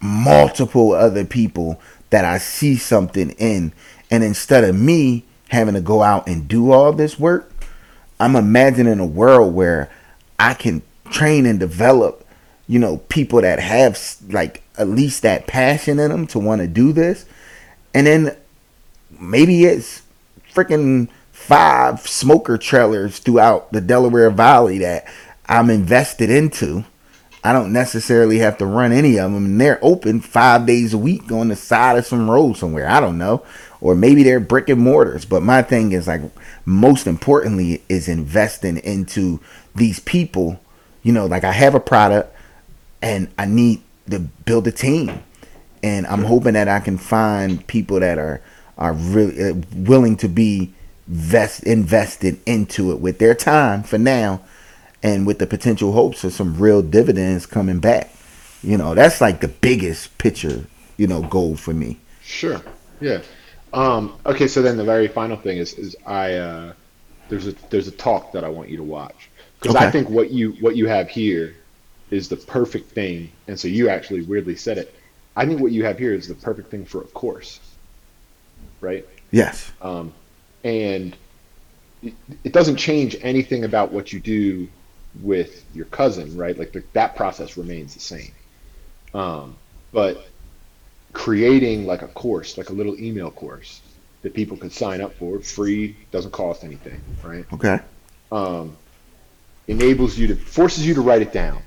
multiple 0.00 0.92
other 0.92 1.24
people 1.24 1.80
that 2.10 2.24
I 2.24 2.38
see 2.38 2.76
something 2.76 3.30
in. 3.30 3.72
And 4.10 4.22
instead 4.22 4.64
of 4.64 4.76
me 4.76 5.24
having 5.48 5.74
to 5.74 5.80
go 5.80 6.02
out 6.02 6.26
and 6.26 6.46
do 6.48 6.72
all 6.72 6.92
this 6.92 7.18
work, 7.18 7.50
I'm 8.20 8.36
imagining 8.36 9.00
a 9.00 9.06
world 9.06 9.54
where 9.54 9.90
I 10.38 10.54
can 10.54 10.82
train 11.10 11.46
and 11.46 11.58
develop, 11.58 12.26
you 12.66 12.78
know, 12.78 12.98
people 13.08 13.40
that 13.42 13.58
have 13.58 13.98
like 14.28 14.62
at 14.78 14.88
least 14.88 15.22
that 15.22 15.46
passion 15.46 15.98
in 15.98 16.10
them 16.10 16.26
to 16.28 16.38
want 16.38 16.60
to 16.60 16.66
do 16.66 16.92
this. 16.92 17.26
And 17.92 18.06
then 18.06 18.36
maybe 19.20 19.64
it's 19.64 20.02
freaking 20.52 21.08
five 21.32 22.00
smoker 22.06 22.56
trailers 22.56 23.18
throughout 23.18 23.72
the 23.72 23.80
Delaware 23.80 24.30
Valley 24.30 24.78
that 24.78 25.06
I'm 25.46 25.68
invested 25.68 26.30
into. 26.30 26.84
I 27.42 27.52
don't 27.52 27.74
necessarily 27.74 28.38
have 28.38 28.56
to 28.58 28.66
run 28.66 28.92
any 28.92 29.18
of 29.18 29.30
them, 29.30 29.44
and 29.44 29.60
they're 29.60 29.78
open 29.82 30.20
five 30.20 30.64
days 30.64 30.94
a 30.94 30.98
week 30.98 31.30
on 31.30 31.48
the 31.48 31.56
side 31.56 31.98
of 31.98 32.06
some 32.06 32.30
road 32.30 32.56
somewhere. 32.56 32.88
I 32.88 33.00
don't 33.00 33.18
know, 33.18 33.44
or 33.82 33.94
maybe 33.94 34.22
they're 34.22 34.40
brick 34.40 34.70
and 34.70 34.80
mortars. 34.80 35.26
But 35.26 35.42
my 35.42 35.60
thing 35.60 35.92
is 35.92 36.06
like, 36.06 36.22
most 36.64 37.06
importantly, 37.06 37.82
is 37.90 38.08
investing 38.08 38.78
into 38.78 39.40
these 39.74 40.00
people. 40.00 40.58
You 41.02 41.12
know, 41.12 41.26
like 41.26 41.44
I 41.44 41.52
have 41.52 41.74
a 41.74 41.80
product, 41.80 42.34
and 43.02 43.30
I 43.36 43.44
need 43.44 43.82
to 44.08 44.20
build 44.20 44.66
a 44.66 44.72
team, 44.72 45.22
and 45.82 46.06
I'm 46.06 46.24
hoping 46.24 46.54
that 46.54 46.68
I 46.68 46.80
can 46.80 46.96
find 46.96 47.66
people 47.66 48.00
that 48.00 48.16
are 48.16 48.40
are 48.78 48.92
really 48.92 49.50
uh, 49.50 49.54
willing 49.74 50.16
to 50.18 50.28
be 50.28 50.72
vest 51.06 51.62
invested 51.64 52.40
into 52.46 52.90
it 52.92 53.00
with 53.00 53.18
their 53.18 53.34
time 53.34 53.82
for 53.82 53.98
now 53.98 54.40
and 55.02 55.26
with 55.26 55.38
the 55.38 55.46
potential 55.46 55.92
hopes 55.92 56.24
of 56.24 56.32
some 56.32 56.58
real 56.58 56.80
dividends 56.82 57.46
coming 57.46 57.78
back. 57.78 58.10
You 58.62 58.78
know, 58.78 58.94
that's 58.94 59.20
like 59.20 59.40
the 59.40 59.48
biggest 59.48 60.16
picture, 60.16 60.64
you 60.96 61.06
know, 61.06 61.22
goal 61.22 61.56
for 61.56 61.74
me. 61.74 61.98
Sure. 62.22 62.62
Yeah. 63.00 63.20
Um, 63.74 64.16
okay. 64.24 64.48
So 64.48 64.62
then 64.62 64.78
the 64.78 64.84
very 64.84 65.08
final 65.08 65.36
thing 65.36 65.58
is, 65.58 65.74
is 65.74 65.94
I 66.06 66.34
uh, 66.34 66.72
there's 67.28 67.46
a 67.46 67.52
there's 67.70 67.88
a 67.88 67.92
talk 67.92 68.32
that 68.32 68.44
I 68.44 68.48
want 68.48 68.70
you 68.70 68.78
to 68.78 68.82
watch 68.82 69.28
because 69.60 69.76
I 69.76 69.90
think 69.90 70.08
what 70.08 70.30
you 70.30 70.52
what 70.60 70.76
you 70.76 70.88
have 70.88 71.08
here 71.08 71.54
is 72.10 72.28
the 72.28 72.36
perfect 72.36 72.90
thing, 72.92 73.30
and 73.48 73.58
so 73.58 73.68
you 73.68 73.88
actually 73.88 74.22
weirdly 74.22 74.56
said 74.56 74.78
it. 74.78 74.94
I 75.36 75.46
think 75.46 75.60
what 75.60 75.72
you 75.72 75.84
have 75.84 75.98
here 75.98 76.14
is 76.14 76.28
the 76.28 76.34
perfect 76.34 76.70
thing 76.70 76.84
for 76.84 77.00
a 77.00 77.06
course, 77.06 77.60
right? 78.84 79.06
Yes. 79.30 79.72
Um, 79.82 80.12
and 80.62 81.16
it, 82.02 82.14
it 82.44 82.52
doesn't 82.52 82.76
change 82.76 83.16
anything 83.22 83.64
about 83.64 83.92
what 83.92 84.12
you 84.12 84.20
do 84.20 84.68
with 85.22 85.64
your 85.74 85.86
cousin, 85.86 86.36
right? 86.36 86.58
Like 86.58 86.72
the, 86.72 86.84
that 86.92 87.16
process 87.16 87.56
remains 87.56 87.94
the 87.94 88.00
same. 88.00 88.32
Um, 89.12 89.56
but 89.92 90.28
creating 91.12 91.86
like 91.86 92.02
a 92.02 92.08
course, 92.08 92.58
like 92.58 92.70
a 92.70 92.72
little 92.72 92.98
email 92.98 93.30
course 93.30 93.80
that 94.22 94.34
people 94.34 94.56
could 94.56 94.72
sign 94.72 95.00
up 95.00 95.14
for, 95.14 95.38
free, 95.40 95.96
doesn't 96.10 96.32
cost 96.32 96.64
anything, 96.64 97.00
right? 97.22 97.44
Okay. 97.52 97.78
Um, 98.32 98.76
enables 99.68 100.18
you 100.18 100.26
to 100.28 100.36
forces 100.36 100.86
you 100.86 100.94
to 100.94 101.00
write 101.00 101.22
it 101.22 101.32
down, 101.32 101.62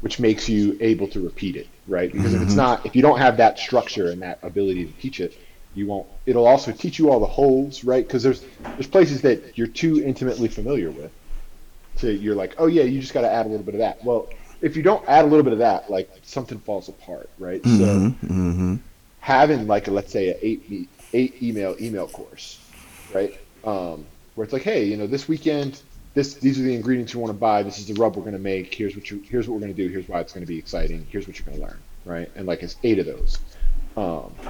which 0.00 0.20
makes 0.20 0.48
you 0.48 0.76
able 0.80 1.08
to 1.08 1.20
repeat 1.20 1.56
it, 1.56 1.68
right? 1.88 2.12
Because 2.12 2.34
if 2.34 2.42
it's 2.42 2.54
not, 2.54 2.84
if 2.84 2.94
you 2.94 3.02
don't 3.02 3.18
have 3.18 3.36
that 3.38 3.58
structure 3.58 4.10
and 4.10 4.20
that 4.22 4.38
ability 4.42 4.84
to 4.84 4.92
teach 4.94 5.20
it, 5.20 5.36
you 5.74 5.86
won't. 5.86 6.08
It'll 6.26 6.46
also 6.46 6.72
teach 6.72 6.98
you 6.98 7.10
all 7.10 7.20
the 7.20 7.26
holes, 7.26 7.84
right? 7.84 8.06
Because 8.06 8.22
there's 8.22 8.44
there's 8.76 8.88
places 8.88 9.22
that 9.22 9.56
you're 9.58 9.66
too 9.68 10.02
intimately 10.04 10.48
familiar 10.48 10.90
with. 10.90 11.12
So 11.96 12.08
you're 12.08 12.34
like, 12.36 12.54
oh 12.58 12.66
yeah, 12.66 12.82
you 12.84 13.00
just 13.00 13.14
got 13.14 13.22
to 13.22 13.30
add 13.32 13.46
a 13.46 13.48
little 13.48 13.64
bit 13.64 13.74
of 13.74 13.80
that. 13.80 14.02
Well, 14.04 14.30
if 14.60 14.76
you 14.76 14.82
don't 14.82 15.06
add 15.08 15.24
a 15.24 15.28
little 15.28 15.44
bit 15.44 15.52
of 15.52 15.60
that, 15.60 15.90
like 15.90 16.10
something 16.22 16.60
falls 16.60 16.88
apart, 16.88 17.30
right? 17.38 17.68
So 17.68 18.06
Mm-hmm. 18.22 18.76
having 19.20 19.66
like 19.66 19.88
a, 19.88 19.90
let's 19.90 20.12
say 20.12 20.28
a 20.30 20.38
eight 20.42 20.90
eight 21.12 21.42
email 21.42 21.76
email 21.80 22.08
course, 22.08 22.60
right? 23.08 23.32
Um, 23.64 24.08
where 24.34 24.44
it's 24.44 24.52
like, 24.52 24.62
hey, 24.62 24.84
you 24.84 24.96
know, 24.96 25.06
this 25.06 25.28
weekend, 25.28 25.82
this 26.14 26.34
these 26.36 26.58
are 26.58 26.62
the 26.62 26.74
ingredients 26.74 27.14
you 27.14 27.20
want 27.20 27.30
to 27.32 27.38
buy. 27.38 27.62
This 27.62 27.78
is 27.78 27.86
the 27.86 27.94
rub 27.94 28.16
we're 28.16 28.22
going 28.22 28.32
to 28.34 28.38
make. 28.38 28.74
Here's 28.74 28.96
what 28.96 29.10
you 29.10 29.22
here's 29.28 29.48
what 29.48 29.54
we're 29.54 29.60
going 29.60 29.74
to 29.74 29.82
do. 29.86 29.90
Here's 29.90 30.08
why 30.08 30.20
it's 30.20 30.32
going 30.32 30.42
to 30.42 30.46
be 30.48 30.58
exciting. 30.58 31.06
Here's 31.10 31.26
what 31.26 31.38
you're 31.38 31.46
going 31.46 31.58
to 31.58 31.64
learn, 31.64 31.84
right? 32.04 32.28
And 32.34 32.46
like 32.46 32.62
it's 32.62 32.76
eight 32.82 32.98
of 32.98 33.06
those. 33.06 33.40
Um, 33.96 34.40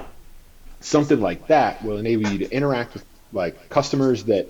something 0.85 1.21
like 1.21 1.47
that 1.49 1.83
will 1.85 1.99
enable 1.99 2.31
you 2.31 2.39
to 2.39 2.51
interact 2.51 2.95
with 2.95 3.05
like 3.33 3.69
customers 3.69 4.25
that 4.25 4.49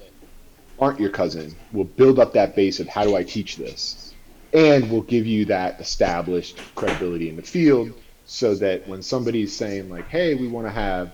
aren't 0.79 0.99
your 0.99 1.11
cousin. 1.11 1.55
Will 1.73 1.85
build 1.85 2.19
up 2.19 2.33
that 2.33 2.57
base 2.57 2.81
of 2.81 2.89
how 2.89 3.05
do 3.05 3.15
I 3.17 3.23
teach 3.23 3.57
this, 3.57 4.15
and 4.53 4.91
will 4.91 5.03
give 5.03 5.27
you 5.27 5.45
that 5.47 5.81
established 5.81 6.61
credibility 6.75 7.29
in 7.29 7.37
the 7.37 7.43
field 7.43 7.93
so 8.25 8.55
that 8.57 8.89
when 8.89 9.03
somebody's 9.03 9.55
saying 9.55 9.91
like, 9.91 10.09
"Hey, 10.09 10.35
we 10.35 10.49
want 10.49 10.67
to 10.67 10.73
have, 10.73 11.13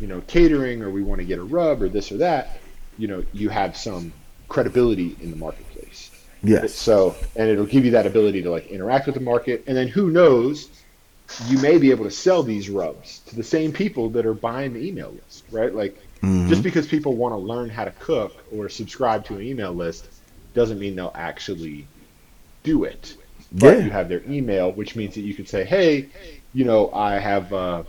you 0.00 0.06
know, 0.06 0.20
catering 0.26 0.82
or 0.82 0.90
we 0.90 1.02
want 1.02 1.20
to 1.20 1.24
get 1.24 1.38
a 1.38 1.44
rub 1.44 1.82
or 1.82 1.88
this 1.88 2.12
or 2.12 2.18
that," 2.18 2.58
you 2.98 3.08
know, 3.08 3.24
you 3.32 3.48
have 3.48 3.76
some 3.76 4.12
credibility 4.48 5.16
in 5.20 5.30
the 5.30 5.36
marketplace. 5.36 6.10
Yes. 6.42 6.74
So, 6.74 7.16
and 7.34 7.48
it'll 7.48 7.66
give 7.66 7.84
you 7.84 7.92
that 7.92 8.06
ability 8.06 8.42
to 8.42 8.50
like 8.50 8.66
interact 8.68 9.06
with 9.06 9.14
the 9.14 9.20
market, 9.20 9.64
and 9.66 9.76
then 9.76 9.88
who 9.88 10.10
knows, 10.10 10.68
you 11.48 11.58
may 11.58 11.78
be 11.78 11.90
able 11.90 12.04
to 12.04 12.10
sell 12.10 12.42
these 12.42 12.68
rubs 12.70 13.20
to 13.26 13.36
the 13.36 13.42
same 13.42 13.72
people 13.72 14.10
that 14.10 14.26
are 14.26 14.34
buying 14.34 14.72
the 14.72 14.86
email 14.86 15.12
list, 15.12 15.44
right? 15.50 15.74
Like, 15.74 15.96
just 16.48 16.62
because 16.62 16.86
people 16.86 17.16
want 17.16 17.32
to 17.32 17.38
learn 17.38 17.68
how 17.68 17.84
to 17.84 17.90
cook 17.92 18.44
or 18.50 18.68
subscribe 18.68 19.24
to 19.26 19.34
an 19.34 19.42
email 19.42 19.72
list 19.72 20.08
doesn't 20.54 20.78
mean 20.78 20.96
they'll 20.96 21.12
actually 21.14 21.88
do 22.62 22.84
it. 22.84 23.16
But 23.52 23.78
Yeah. 23.78 23.84
you 23.84 23.90
have 23.90 24.08
their 24.08 24.22
email, 24.24 24.72
which 24.72 24.96
means 24.96 25.14
that 25.14 25.22
you 25.22 25.34
can 25.34 25.46
say, 25.46 25.64
hey, 25.64 26.10
you 26.52 26.64
know, 26.64 26.90
I 26.92 27.18
have, 27.18 27.52
uh, 27.52 27.84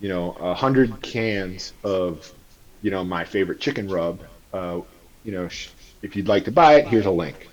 you 0.00 0.08
know, 0.08 0.32
a 0.32 0.54
hundred 0.54 1.00
cans 1.02 1.72
of, 1.84 2.32
you 2.82 2.90
know, 2.90 3.04
my 3.04 3.24
favorite 3.24 3.60
chicken 3.60 3.88
rub. 3.88 4.22
Uh, 4.52 4.80
you 5.24 5.32
know, 5.32 5.48
sh- 5.48 5.70
if 6.02 6.16
you'd 6.16 6.28
like 6.28 6.44
to 6.44 6.52
buy 6.52 6.74
it, 6.76 6.86
here's 6.86 7.06
a 7.06 7.10
link. 7.10 7.48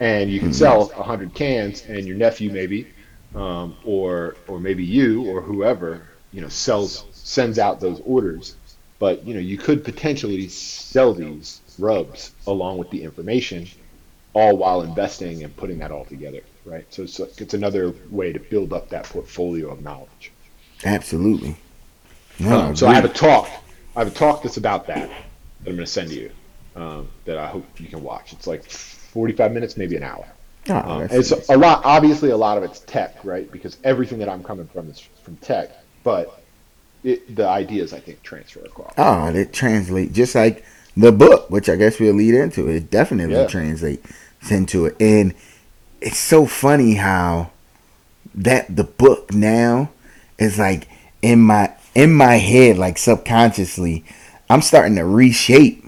And 0.00 0.30
you 0.30 0.40
can 0.40 0.52
sell 0.52 0.90
a 0.96 1.02
hundred 1.02 1.34
cans, 1.34 1.82
and 1.82 2.06
your 2.06 2.16
nephew 2.16 2.50
maybe, 2.50 2.92
um, 3.34 3.76
or 3.84 4.36
or 4.48 4.60
maybe 4.60 4.84
you 4.84 5.24
or 5.24 5.40
whoever, 5.42 6.02
you 6.32 6.40
know, 6.40 6.48
sells 6.48 7.04
sends 7.12 7.58
out 7.58 7.80
those 7.80 8.00
orders. 8.04 8.56
But 8.98 9.24
you 9.26 9.34
know, 9.34 9.40
you 9.40 9.58
could 9.58 9.84
potentially 9.84 10.48
sell 10.48 11.14
these 11.14 11.60
rubs 11.78 12.32
along 12.46 12.78
with 12.78 12.90
the 12.90 13.02
information, 13.04 13.68
all 14.34 14.56
while 14.56 14.82
investing 14.82 15.44
and 15.44 15.56
putting 15.56 15.78
that 15.78 15.92
all 15.92 16.04
together, 16.04 16.42
right? 16.64 16.86
So 16.92 17.04
it's, 17.04 17.20
it's 17.20 17.54
another 17.54 17.94
way 18.10 18.32
to 18.32 18.40
build 18.40 18.72
up 18.72 18.88
that 18.90 19.04
portfolio 19.04 19.70
of 19.70 19.82
knowledge. 19.82 20.32
Absolutely. 20.84 21.56
No, 22.38 22.58
Um, 22.58 22.76
so 22.76 22.86
I 22.86 22.94
have 22.94 23.04
a 23.04 23.08
talk. 23.08 23.48
I 23.96 24.00
have 24.00 24.08
a 24.08 24.14
talk 24.14 24.42
that's 24.42 24.56
about 24.56 24.86
that 24.88 25.08
that 25.08 25.70
I'm 25.70 25.76
going 25.76 25.78
to 25.78 25.86
send 25.86 26.10
you. 26.12 26.30
Um, 26.76 27.08
that 27.24 27.38
I 27.38 27.48
hope 27.48 27.80
you 27.80 27.88
can 27.88 28.02
watch. 28.02 28.32
It's 28.32 28.46
like 28.46 28.64
45 28.70 29.52
minutes, 29.52 29.76
maybe 29.76 29.96
an 29.96 30.04
hour. 30.04 30.26
Oh, 30.70 30.74
Um, 30.76 31.08
it's 31.10 31.30
a 31.48 31.56
lot. 31.56 31.82
Obviously, 31.84 32.30
a 32.30 32.36
lot 32.36 32.58
of 32.58 32.64
it's 32.64 32.80
tech, 32.80 33.16
right? 33.24 33.50
Because 33.50 33.78
everything 33.84 34.18
that 34.18 34.28
I'm 34.28 34.42
coming 34.42 34.66
from 34.66 34.88
is 34.90 35.00
from 35.22 35.36
tech. 35.36 35.70
But 36.04 36.40
it, 37.04 37.34
the 37.36 37.46
ideas, 37.48 37.92
I 37.92 38.00
think, 38.00 38.22
transfer 38.22 38.60
across. 38.60 38.92
Oh, 38.98 39.26
it 39.28 39.52
translate 39.52 40.12
just 40.12 40.34
like 40.34 40.64
the 40.96 41.12
book, 41.12 41.50
which 41.50 41.68
I 41.68 41.76
guess 41.76 41.98
we'll 42.00 42.14
lead 42.14 42.34
into. 42.34 42.68
It 42.68 42.90
definitely 42.90 43.34
Yeah. 43.34 43.46
translates 43.46 44.06
into 44.50 44.86
it, 44.86 44.96
and 45.00 45.34
it's 46.00 46.18
so 46.18 46.46
funny 46.46 46.94
how 46.94 47.50
that 48.34 48.74
the 48.76 48.84
book 48.84 49.32
now 49.34 49.90
is 50.38 50.58
like 50.58 50.88
in 51.22 51.40
my 51.40 51.72
in 51.94 52.14
my 52.14 52.36
head, 52.36 52.78
like 52.78 52.98
subconsciously, 52.98 54.04
I'm 54.48 54.62
starting 54.62 54.96
to 54.96 55.04
reshape 55.04 55.84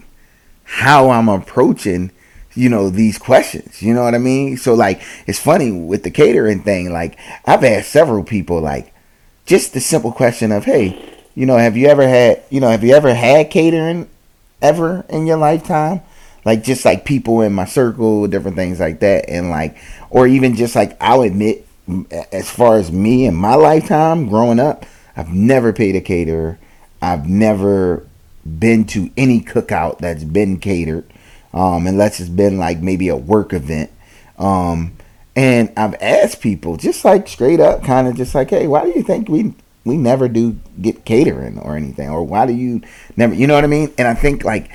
how 0.63 1.09
I'm 1.11 1.29
approaching, 1.29 2.11
you 2.53 2.69
know, 2.69 2.89
these 2.89 3.17
questions. 3.17 3.81
You 3.81 3.93
know 3.93 4.03
what 4.03 4.15
I 4.15 4.19
mean? 4.19 4.57
So 4.57 4.73
like, 4.73 5.01
it's 5.27 5.39
funny 5.39 5.71
with 5.71 6.03
the 6.03 6.11
catering 6.11 6.63
thing. 6.63 6.91
Like, 6.91 7.17
I've 7.45 7.63
asked 7.63 7.91
several 7.91 8.23
people, 8.23 8.61
like, 8.61 8.93
just 9.45 9.73
the 9.73 9.79
simple 9.79 10.11
question 10.11 10.51
of, 10.51 10.65
hey, 10.65 11.01
you 11.35 11.45
know, 11.45 11.57
have 11.57 11.77
you 11.77 11.87
ever 11.87 12.07
had, 12.07 12.43
you 12.49 12.59
know, 12.59 12.69
have 12.69 12.83
you 12.83 12.93
ever 12.93 13.13
had 13.13 13.49
catering 13.49 14.09
ever 14.61 15.05
in 15.09 15.27
your 15.27 15.37
lifetime? 15.37 16.01
Like, 16.43 16.63
just 16.63 16.85
like 16.85 17.05
people 17.05 17.41
in 17.41 17.53
my 17.53 17.65
circle, 17.65 18.27
different 18.27 18.57
things 18.57 18.79
like 18.79 18.99
that, 19.01 19.29
and 19.29 19.49
like, 19.49 19.77
or 20.09 20.27
even 20.27 20.55
just 20.55 20.75
like, 20.75 20.97
I'll 20.99 21.21
admit, 21.21 21.67
as 22.31 22.49
far 22.49 22.77
as 22.77 22.91
me 22.91 23.25
in 23.25 23.35
my 23.35 23.55
lifetime 23.55 24.27
growing 24.27 24.59
up, 24.59 24.85
I've 25.15 25.29
never 25.29 25.73
paid 25.73 25.95
a 25.95 26.01
caterer. 26.01 26.57
I've 27.01 27.27
never 27.27 28.07
been 28.45 28.85
to 28.85 29.11
any 29.17 29.41
cookout 29.41 29.99
that's 29.99 30.23
been 30.23 30.59
catered, 30.59 31.05
um, 31.53 31.87
unless 31.87 32.19
it's 32.19 32.29
been 32.29 32.57
like 32.57 32.79
maybe 32.79 33.07
a 33.09 33.15
work 33.15 33.53
event. 33.53 33.91
Um, 34.37 34.93
and 35.35 35.71
I've 35.77 35.95
asked 36.01 36.41
people 36.41 36.77
just 36.77 37.05
like 37.05 37.27
straight 37.27 37.59
up, 37.59 37.83
kind 37.83 38.07
of 38.07 38.15
just 38.15 38.35
like, 38.35 38.49
hey, 38.49 38.67
why 38.67 38.83
do 38.83 38.89
you 38.89 39.03
think 39.03 39.29
we 39.29 39.53
we 39.83 39.97
never 39.97 40.27
do 40.27 40.57
get 40.79 41.05
catering 41.05 41.57
or 41.59 41.75
anything, 41.75 42.09
or 42.09 42.23
why 42.23 42.45
do 42.45 42.53
you 42.53 42.81
never, 43.17 43.33
you 43.33 43.47
know 43.47 43.55
what 43.55 43.63
I 43.63 43.67
mean? 43.67 43.91
And 43.97 44.07
I 44.07 44.13
think 44.13 44.43
like, 44.43 44.69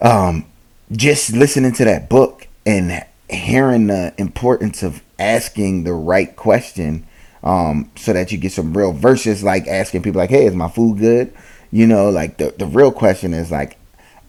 um, 0.00 0.46
just 0.92 1.32
listening 1.32 1.72
to 1.72 1.84
that 1.84 2.08
book 2.08 2.46
and 2.66 3.04
hearing 3.28 3.88
the 3.88 4.14
importance 4.18 4.82
of 4.82 5.02
asking 5.18 5.84
the 5.84 5.92
right 5.92 6.36
question 6.36 7.06
um, 7.42 7.90
so 7.96 8.12
that 8.12 8.32
you 8.32 8.38
get 8.38 8.52
some 8.52 8.76
real 8.76 8.92
versus 8.92 9.42
like 9.42 9.66
asking 9.66 10.02
people 10.02 10.20
like 10.20 10.30
hey 10.30 10.46
is 10.46 10.54
my 10.54 10.68
food 10.68 10.98
good 10.98 11.32
you 11.70 11.86
know 11.86 12.10
like 12.10 12.36
the, 12.38 12.54
the 12.58 12.66
real 12.66 12.92
question 12.92 13.34
is 13.34 13.50
like 13.50 13.76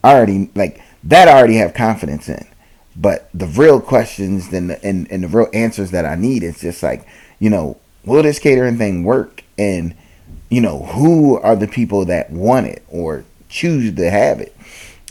I 0.03 0.13
already 0.13 0.49
like 0.55 0.81
that 1.05 1.27
I 1.27 1.37
already 1.37 1.55
have 1.55 1.73
confidence 1.73 2.27
in. 2.27 2.45
But 2.95 3.29
the 3.33 3.47
real 3.47 3.81
questions 3.81 4.51
and 4.53 4.69
the, 4.69 4.83
and, 4.85 5.09
and 5.11 5.23
the 5.23 5.27
real 5.27 5.49
answers 5.53 5.91
that 5.91 6.05
I 6.05 6.15
need 6.15 6.43
is 6.43 6.61
just 6.61 6.81
like 6.81 7.07
you 7.39 7.49
know 7.49 7.77
will 8.05 8.23
this 8.23 8.39
catering 8.39 8.77
thing 8.77 9.03
work? 9.03 9.43
And 9.57 9.95
you 10.49 10.61
know 10.61 10.83
who 10.85 11.37
are 11.39 11.55
the 11.55 11.67
people 11.67 12.05
that 12.05 12.31
want 12.31 12.67
it 12.67 12.83
or 12.89 13.25
choose 13.49 13.93
to 13.95 14.09
have 14.09 14.39
it? 14.39 14.55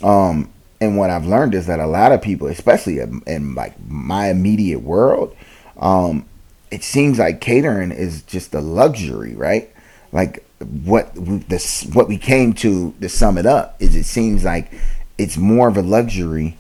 Um, 0.02 0.50
and 0.80 0.98
what 0.98 1.11
I've 1.11 1.26
learned 1.26 1.54
is 1.54 1.66
that 1.66 1.80
a 1.80 1.87
lot 1.87 2.12
of 2.12 2.20
people, 2.20 2.48
especially 2.48 2.98
in, 2.98 3.22
in 3.26 3.54
like 3.54 3.74
my 3.88 4.28
immediate 4.28 4.80
world, 4.80 5.35
um, 5.78 6.26
it 6.70 6.83
seems 6.83 7.18
like 7.18 7.40
catering 7.40 7.90
is 7.90 8.22
just 8.22 8.54
a 8.54 8.61
luxury, 8.61 9.35
right? 9.35 9.70
Like 10.12 10.44
what 10.83 11.11
this 11.48 11.85
what 11.87 12.09
we 12.09 12.16
came 12.16 12.52
to 12.54 12.94
to 13.00 13.09
sum 13.09 13.38
it 13.38 13.46
up 13.46 13.76
is 13.80 13.94
it 13.96 14.04
seems 14.04 14.44
like 14.44 14.72
it's 15.18 15.37
more 15.37 15.68
of 15.68 15.77
a 15.77 15.83
luxury, 15.83 16.57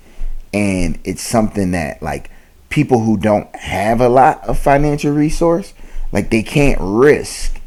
and 0.52 0.98
it's 1.04 1.22
something 1.22 1.72
that 1.72 2.02
like 2.02 2.30
people 2.68 3.00
who 3.00 3.16
don't 3.16 3.54
have 3.56 4.00
a 4.00 4.08
lot 4.08 4.42
of 4.46 4.58
financial 4.58 5.12
resource, 5.12 5.74
like 6.12 6.30
they 6.30 6.42
can't 6.42 6.78
risk 6.80 7.60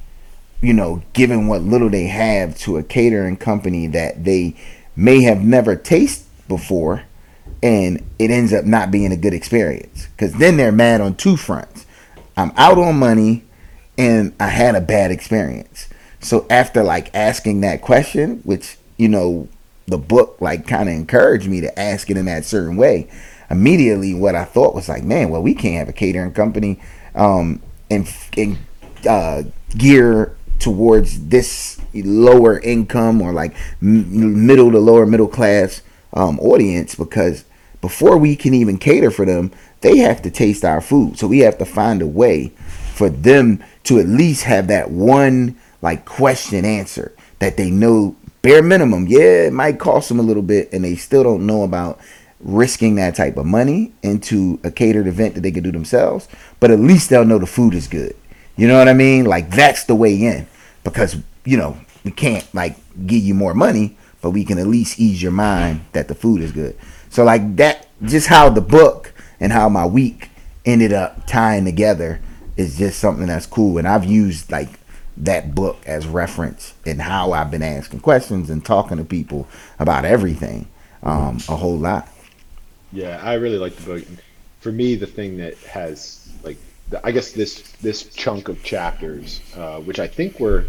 you 0.61 0.73
know, 0.73 1.01
giving 1.13 1.47
what 1.47 1.61
little 1.61 1.89
they 1.89 2.07
have 2.07 2.57
to 2.57 2.77
a 2.77 2.83
catering 2.83 3.37
company 3.37 3.87
that 3.87 4.23
they 4.23 4.55
may 4.95 5.21
have 5.21 5.43
never 5.43 5.75
tasted 5.75 6.25
before, 6.47 7.03
and 7.61 8.03
it 8.17 8.31
ends 8.31 8.53
up 8.53 8.65
not 8.65 8.89
being 8.89 9.11
a 9.11 9.17
good 9.17 9.33
experience. 9.33 10.07
Because 10.07 10.33
then 10.33 10.57
they're 10.57 10.71
mad 10.71 11.01
on 11.01 11.15
two 11.15 11.37
fronts. 11.37 11.85
I'm 12.35 12.51
out 12.57 12.77
on 12.77 12.97
money, 12.97 13.43
and 13.97 14.33
I 14.39 14.47
had 14.47 14.75
a 14.75 14.81
bad 14.81 15.11
experience. 15.11 15.89
So 16.19 16.47
after 16.49 16.83
like 16.83 17.13
asking 17.13 17.61
that 17.61 17.81
question, 17.81 18.41
which 18.43 18.77
you 18.97 19.07
know, 19.07 19.47
the 19.87 19.97
book 19.97 20.37
like 20.39 20.67
kind 20.67 20.89
of 20.89 20.95
encouraged 20.95 21.47
me 21.47 21.61
to 21.61 21.79
ask 21.79 22.09
it 22.09 22.17
in 22.17 22.25
that 22.25 22.45
certain 22.45 22.75
way. 22.75 23.09
Immediately, 23.49 24.13
what 24.13 24.35
I 24.35 24.43
thought 24.43 24.75
was 24.75 24.89
like, 24.89 25.03
man, 25.03 25.29
well, 25.29 25.41
we 25.41 25.53
can't 25.53 25.75
have 25.75 25.89
a 25.89 25.93
catering 25.93 26.33
company, 26.33 26.81
um, 27.15 27.61
and 27.89 28.07
and 28.37 28.57
uh, 29.07 29.43
gear 29.77 30.35
towards 30.59 31.27
this 31.27 31.79
lower 31.93 32.59
income 32.59 33.21
or 33.21 33.31
like 33.31 33.55
middle 33.79 34.71
to 34.71 34.79
lower 34.79 35.05
middle 35.05 35.27
class 35.27 35.81
um, 36.13 36.39
audience 36.39 36.95
because 36.95 37.45
before 37.79 38.17
we 38.17 38.35
can 38.35 38.53
even 38.53 38.77
cater 38.77 39.11
for 39.11 39.25
them, 39.25 39.51
they 39.81 39.97
have 39.99 40.21
to 40.23 40.31
taste 40.31 40.65
our 40.65 40.81
food. 40.81 41.17
So 41.17 41.27
we 41.27 41.39
have 41.39 41.57
to 41.59 41.65
find 41.65 42.01
a 42.01 42.07
way 42.07 42.49
for 42.93 43.09
them 43.09 43.63
to 43.83 43.99
at 43.99 44.07
least 44.07 44.43
have 44.43 44.67
that 44.67 44.89
one 44.89 45.55
like 45.81 46.05
question 46.05 46.65
answer 46.65 47.13
that 47.39 47.55
they 47.55 47.69
know 47.69 48.15
bare 48.47 48.63
minimum. 48.63 49.07
Yeah, 49.07 49.47
it 49.47 49.53
might 49.53 49.77
cost 49.77 50.07
them 50.07 50.19
a 50.19 50.23
little 50.23 50.41
bit, 50.41 50.71
and 50.71 50.85
they 50.85 50.95
still 50.95 51.21
don't 51.21 51.45
know 51.45 51.63
about 51.63 51.99
risking 52.39 52.95
that 52.95 53.13
type 53.13 53.35
of 53.35 53.45
money 53.45 53.91
into 54.01 54.57
a 54.63 54.71
catered 54.71 55.05
event 55.05 55.35
that 55.35 55.41
they 55.41 55.51
could 55.51 55.65
do 55.65 55.71
themselves. 55.71 56.29
But 56.61 56.71
at 56.71 56.79
least 56.79 57.09
they'll 57.09 57.25
know 57.25 57.39
the 57.39 57.45
food 57.45 57.73
is 57.73 57.89
good. 57.89 58.15
You 58.55 58.69
know 58.69 58.77
what 58.77 58.87
I 58.87 58.93
mean? 58.93 59.25
Like 59.25 59.51
that's 59.51 59.83
the 59.83 59.95
way 59.95 60.15
in 60.15 60.47
because 60.85 61.17
you 61.43 61.57
know 61.57 61.77
we 62.05 62.11
can't 62.11 62.47
like 62.55 62.77
give 63.05 63.21
you 63.21 63.33
more 63.33 63.53
money, 63.53 63.97
but 64.21 64.31
we 64.31 64.45
can 64.45 64.57
at 64.59 64.67
least 64.67 64.97
ease 64.97 65.21
your 65.21 65.33
mind 65.33 65.81
that 65.91 66.07
the 66.07 66.15
food 66.15 66.41
is 66.41 66.53
good. 66.53 66.77
So 67.09 67.25
like 67.25 67.57
that, 67.57 67.87
just 68.03 68.27
how 68.27 68.49
the 68.49 68.61
book 68.61 69.13
and 69.41 69.51
how 69.51 69.67
my 69.67 69.85
week 69.85 70.29
ended 70.65 70.93
up 70.93 71.27
tying 71.27 71.65
together 71.65 72.21
is 72.55 72.77
just 72.77 72.99
something 72.99 73.27
that's 73.27 73.45
cool. 73.45 73.77
And 73.77 73.87
I've 73.87 74.05
used 74.05 74.49
like 74.51 74.69
that 75.17 75.55
book 75.55 75.77
as 75.85 76.05
reference 76.05 76.73
in 76.85 76.99
how 76.99 77.31
I've 77.31 77.49
been 77.49 77.63
asking 77.63 78.01
questions 78.01 78.49
and 78.49 78.63
talking 78.63 78.97
to 78.97 79.03
people 79.03 79.47
about 79.79 80.05
everything 80.05 80.67
um, 81.03 81.37
a 81.49 81.55
whole 81.55 81.77
lot. 81.77 82.07
Yeah, 82.91 83.19
I 83.21 83.33
really 83.35 83.57
like 83.57 83.75
the 83.75 83.83
book. 83.83 84.03
For 84.59 84.71
me, 84.71 84.95
the 84.95 85.07
thing 85.07 85.37
that 85.37 85.57
has 85.59 86.29
like, 86.43 86.57
I 87.03 87.11
guess 87.11 87.31
this 87.31 87.61
this 87.73 88.03
chunk 88.13 88.47
of 88.47 88.63
chapters, 88.63 89.41
uh, 89.55 89.79
which 89.79 89.99
I 89.99 90.07
think 90.07 90.39
were, 90.39 90.65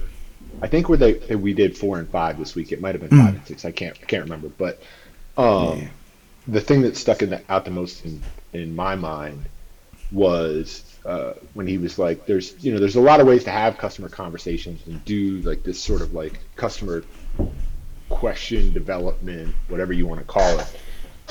I 0.63 0.67
think 0.67 0.89
were 0.89 0.97
they 0.97 1.37
we 1.37 1.53
did 1.53 1.77
four 1.77 1.99
and 1.99 2.09
five 2.09 2.39
this 2.39 2.55
week. 2.55 2.73
It 2.73 2.81
might 2.81 2.95
have 2.95 3.09
been 3.09 3.19
five 3.19 3.35
and 3.35 3.47
six. 3.47 3.65
I 3.65 3.71
can't 3.71 3.97
I 4.03 4.07
can't 4.07 4.25
remember. 4.25 4.49
But 4.49 4.83
um, 5.37 5.79
yeah. 5.79 5.89
the 6.47 6.61
thing 6.61 6.83
that 6.83 6.97
stuck 6.97 7.23
in 7.23 7.31
the, 7.31 7.43
out 7.49 7.65
the 7.65 7.71
most 7.71 8.05
in 8.05 8.23
in 8.53 8.75
my 8.75 8.97
mind 8.97 9.45
was 10.11 10.88
uh, 11.09 11.33
when 11.55 11.67
he 11.67 11.79
was 11.79 11.99
like, 11.99 12.27
"There's 12.27 12.63
you 12.63 12.71
know 12.71 12.79
there's 12.79 12.97
a 12.97 13.01
lot 13.01 13.21
of 13.21 13.27
ways 13.27 13.45
to 13.45 13.51
have 13.51 13.79
customer 13.79 14.11
conversations 14.11 14.87
and 14.87 15.03
do 15.07 15.39
like 15.39 15.63
this 15.63 15.81
sort 15.83 16.03
of 16.03 16.13
like 16.13 16.39
customer 16.55 17.03
question 18.11 18.75
development, 18.75 19.55
whatever 19.69 19.95
you 19.95 20.07
want 20.07 20.21
to 20.21 20.27
call 20.27 20.61
it." 20.61 20.77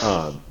Um, 0.03 0.41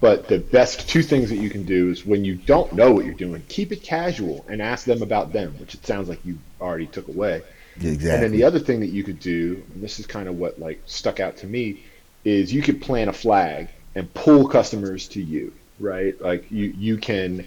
but 0.00 0.28
the 0.28 0.38
best 0.38 0.88
two 0.88 1.02
things 1.02 1.28
that 1.28 1.36
you 1.36 1.50
can 1.50 1.64
do 1.64 1.90
is 1.90 2.06
when 2.06 2.24
you 2.24 2.36
don't 2.36 2.72
know 2.72 2.90
what 2.90 3.04
you're 3.04 3.12
doing, 3.12 3.42
keep 3.48 3.70
it 3.70 3.82
casual 3.82 4.46
and 4.48 4.62
ask 4.62 4.86
them 4.86 5.02
about 5.02 5.34
them, 5.34 5.54
which 5.58 5.74
it 5.74 5.84
sounds 5.84 6.08
like 6.08 6.24
you 6.24 6.38
already 6.58 6.86
took 6.86 7.08
away. 7.08 7.42
Exactly. 7.76 8.10
And 8.10 8.22
then 8.22 8.32
the 8.32 8.44
other 8.44 8.60
thing 8.60 8.80
that 8.80 8.90
you 8.90 9.04
could 9.04 9.20
do, 9.20 9.62
and 9.74 9.82
this 9.82 10.00
is 10.00 10.06
kind 10.06 10.26
of 10.26 10.38
what 10.38 10.58
like 10.58 10.80
stuck 10.86 11.20
out 11.20 11.36
to 11.38 11.46
me, 11.46 11.84
is 12.24 12.50
you 12.50 12.62
could 12.62 12.80
plant 12.80 13.10
a 13.10 13.12
flag 13.12 13.68
and 13.94 14.12
pull 14.14 14.48
customers 14.48 15.08
to 15.08 15.22
you, 15.22 15.52
right? 15.78 16.18
Like 16.18 16.50
you 16.50 16.74
you 16.78 16.96
can 16.96 17.44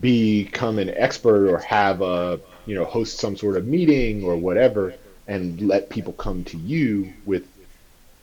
become 0.00 0.78
an 0.78 0.90
expert 0.90 1.48
or 1.48 1.58
have 1.58 2.00
a 2.00 2.40
you 2.64 2.74
know 2.74 2.84
host 2.84 3.18
some 3.18 3.36
sort 3.36 3.56
of 3.56 3.66
meeting 3.66 4.24
or 4.24 4.36
whatever 4.36 4.94
and 5.28 5.60
let 5.60 5.90
people 5.90 6.12
come 6.14 6.44
to 6.44 6.56
you 6.56 7.12
with 7.26 7.46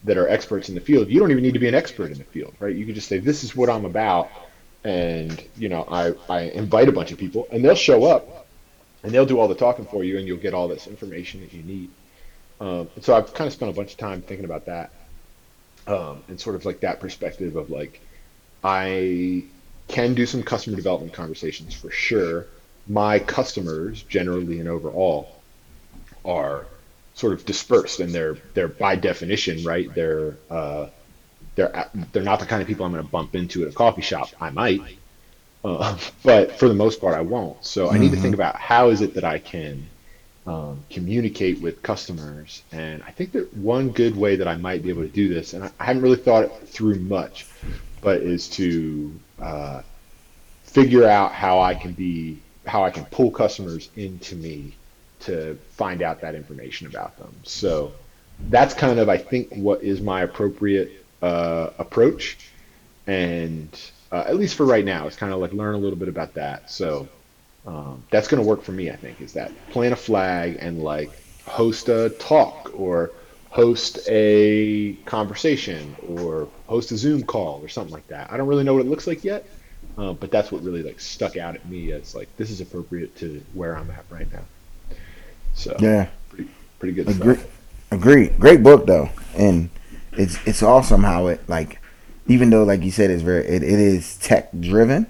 that 0.04 0.18
are 0.18 0.28
experts 0.28 0.70
in 0.70 0.76
the 0.76 0.82
field 0.82 1.10
you 1.10 1.20
don't 1.20 1.30
even 1.30 1.44
need 1.44 1.54
to 1.54 1.60
be 1.60 1.68
an 1.68 1.76
expert 1.76 2.12
in 2.12 2.18
the 2.18 2.24
field 2.24 2.54
right? 2.60 2.76
You 2.76 2.86
can 2.86 2.96
just 2.96 3.08
say 3.08 3.20
this 3.20 3.44
is 3.44 3.56
what 3.56 3.70
i'm 3.70 3.86
about 3.86 4.30
and 4.84 5.44
you 5.58 5.70
know 5.70 5.86
i 5.90 6.14
i 6.30 6.42
invite 6.42 6.90
a 6.90 6.92
bunch 6.92 7.12
of 7.12 7.20
people 7.20 7.48
and 7.52 7.64
they'll 7.64 7.76
show 7.76 8.06
up 8.06 8.48
and 9.04 9.12
they'll 9.12 9.26
do 9.26 9.40
all 9.40 9.48
the 9.48 9.56
talking 9.56 9.86
for 9.86 10.04
you 10.04 10.18
and 10.18 10.28
you'll 10.28 10.38
get 10.38 10.54
all 10.54 10.68
this 10.68 10.86
information 10.88 11.40
that 11.42 11.54
you 11.54 11.64
need. 11.64 11.90
Um, 12.60 12.90
so 13.02 13.16
i've 13.16 13.34
kind 13.34 13.48
of 13.48 13.54
spent 13.54 13.72
a 13.72 13.76
bunch 13.76 13.92
of 13.92 13.98
time 13.98 14.22
thinking 14.22 14.46
about 14.46 14.66
that 14.66 14.90
um, 15.88 16.24
and 16.28 16.40
sort 16.40 16.56
of 16.56 16.66
like 16.66 16.80
that 16.80 17.00
perspective 17.00 17.56
of 17.56 17.70
like 17.70 18.02
i 18.64 19.44
can 19.90 20.14
do 20.14 20.26
some 20.26 20.44
customer 20.44 20.76
development 20.76 21.14
conversations 21.14 21.74
for 21.74 21.92
sure. 21.92 22.46
My 22.88 23.20
customers, 23.20 24.04
generally 24.04 24.60
and 24.60 24.70
overall, 24.70 25.36
are 26.24 26.66
sort 27.14 27.34
of 27.34 27.46
dispersed, 27.46 28.00
and 28.00 28.14
they're 28.14 28.38
they're 28.54 28.70
by 28.70 28.96
definition, 28.96 29.64
right? 29.64 29.94
They're 29.94 30.36
uh, 30.50 30.88
they're 31.56 31.90
they're 32.14 32.24
not 32.24 32.40
the 32.40 32.46
kind 32.46 32.62
of 32.62 32.68
people 32.68 32.86
I'm 32.86 32.94
going 32.94 33.04
to 33.04 33.12
bump 33.12 33.36
into 33.36 33.64
at 33.64 33.70
a 33.70 33.74
coffee 33.74 34.02
shop. 34.02 34.30
I 34.40 34.50
might, 34.50 34.82
uh, 35.66 35.98
but 36.24 36.58
for 36.58 36.68
the 36.68 36.74
most 36.74 37.02
part, 37.02 37.16
I 37.16 37.22
won't. 37.22 37.64
So 37.66 37.88
mm-hmm. 37.88 37.96
I 37.96 38.00
need 38.00 38.12
to 38.12 38.18
think 38.18 38.34
mm-hmm. 38.34 38.42
about 38.42 38.56
how 38.56 38.90
is 38.90 39.02
it 39.02 39.16
that 39.16 39.24
I 39.24 39.40
can 39.40 39.88
um, 40.48 40.84
communicate 40.90 41.62
with 41.62 41.84
customers. 41.84 42.64
And 42.72 43.04
I 43.04 43.12
think 43.12 43.34
that 43.34 43.56
one 43.56 43.90
good 43.90 44.16
way 44.16 44.38
that 44.38 44.48
I 44.48 44.56
might 44.56 44.82
be 44.82 44.90
able 44.90 45.04
to 45.04 45.08
do 45.08 45.32
this, 45.32 45.54
and 45.54 45.64
I, 45.64 45.72
I 45.80 45.86
haven't 45.86 46.02
really 46.02 46.18
thought 46.18 46.46
it 46.46 46.68
through 46.68 47.00
much, 47.00 47.46
but 48.02 48.22
is 48.22 48.48
to 48.50 49.14
uh, 49.42 49.82
figure 50.64 51.06
out 51.06 51.34
how 51.34 51.60
I 51.60 51.76
can 51.76 51.94
be 51.94 52.40
how 52.66 52.84
I 52.84 52.92
can 52.92 53.06
pull 53.06 53.32
customers 53.32 53.90
into 53.96 54.36
me 54.36 54.74
to 55.22 55.58
find 55.72 56.02
out 56.02 56.22
that 56.22 56.36
information 56.36 56.88
about 56.88 57.18
them. 57.18 57.34
So 57.44 57.92
that's 58.50 58.74
kind 58.74 59.00
of 59.00 59.10
I 59.10 59.18
think 59.18 59.54
what 59.56 59.84
is 59.84 60.02
my 60.02 60.22
appropriate 60.22 61.06
uh, 61.22 61.72
approach, 61.78 62.38
and 63.08 63.70
uh, 64.12 64.24
at 64.28 64.36
least 64.38 64.56
for 64.56 64.66
right 64.66 64.86
now, 64.86 65.08
it's 65.08 65.16
kind 65.16 65.34
of 65.34 65.40
like 65.40 65.54
learn 65.54 65.76
a 65.76 65.78
little 65.78 66.00
bit 66.00 66.08
about 66.08 66.36
that. 66.36 66.72
So 66.72 67.10
um, 67.66 68.04
that's 68.10 68.28
going 68.28 68.42
to 68.42 68.48
work 68.48 68.64
for 68.64 68.72
me. 68.72 68.90
I 68.90 68.96
think 68.96 69.22
is 69.22 69.34
that 69.34 69.52
plant 69.72 69.94
a 69.94 69.98
flag 69.98 70.58
and 70.60 70.82
like 70.82 71.12
host 71.46 71.90
a 71.90 72.10
talk 72.10 72.72
or 72.76 73.12
host 73.50 74.00
a 74.08 74.94
conversation 75.06 75.96
or 76.08 76.48
host 76.68 76.92
a 76.92 76.98
Zoom 76.98 77.24
call 77.24 77.60
or 77.64 77.68
something 77.68 77.94
like 77.94 78.08
that. 78.08 78.32
I 78.32 78.38
don't 78.38 78.48
really 78.48 78.64
know 78.64 78.74
what 78.74 78.86
it 78.86 78.90
looks 78.90 79.08
like 79.08 79.24
yet, 79.24 79.46
uh, 79.98 80.14
but 80.14 80.32
that's 80.32 80.52
what 80.52 80.62
really 80.64 80.84
like 80.84 81.00
stuck 81.00 81.36
out 81.36 81.56
at 81.56 81.68
me 81.68 81.92
as 81.92 82.16
like 82.16 82.30
this 82.38 82.52
is 82.52 82.62
appropriate 82.62 83.16
to 83.18 83.44
where 83.54 83.76
I'm 83.76 83.90
at 83.92 84.06
right 84.10 84.32
now. 84.32 84.44
So 85.56 85.76
yeah, 85.80 86.08
pretty, 86.30 86.50
pretty 86.80 86.94
good 86.94 87.10
Agree- 87.10 87.36
stuff. 87.36 87.56
Agreed. 87.92 88.40
Great 88.40 88.62
book 88.62 88.86
though, 88.86 89.10
and 89.36 89.70
it's 90.14 90.38
it's 90.46 90.62
awesome 90.62 91.04
how 91.04 91.28
it 91.28 91.42
like 91.50 91.80
even 92.28 92.52
though 92.52 92.64
like 92.64 92.84
you 92.84 92.92
said 92.92 93.10
it's 93.10 93.24
very 93.24 93.46
it, 93.46 93.64
it 93.64 93.80
is 93.80 94.18
tech 94.18 94.50
driven, 94.60 95.08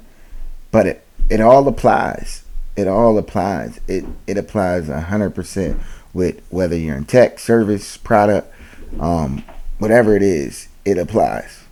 but 0.72 0.88
it 0.88 1.06
it 1.30 1.42
all 1.42 1.68
applies. 1.68 2.44
It 2.78 2.88
all 2.88 3.18
applies. 3.18 3.82
It 3.90 4.06
it 4.28 4.38
applies 4.38 4.88
hundred 4.88 5.32
percent 5.32 5.82
with 6.14 6.42
whether 6.50 6.76
you're 6.76 6.98
in 6.98 7.06
tech, 7.06 7.40
service, 7.40 7.98
product, 7.98 8.54
um, 9.00 9.44
whatever 9.78 10.16
it 10.16 10.24
is, 10.24 10.68
it 10.86 10.98
applies. 10.98 11.64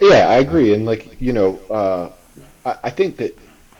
Yeah, 0.00 0.28
I 0.28 0.34
agree. 0.34 0.74
And 0.74 0.86
like, 0.86 1.20
you 1.20 1.32
know, 1.32 1.58
uh, 1.70 2.10
I, 2.64 2.78
I 2.84 2.90
think 2.90 3.16
that 3.16 3.38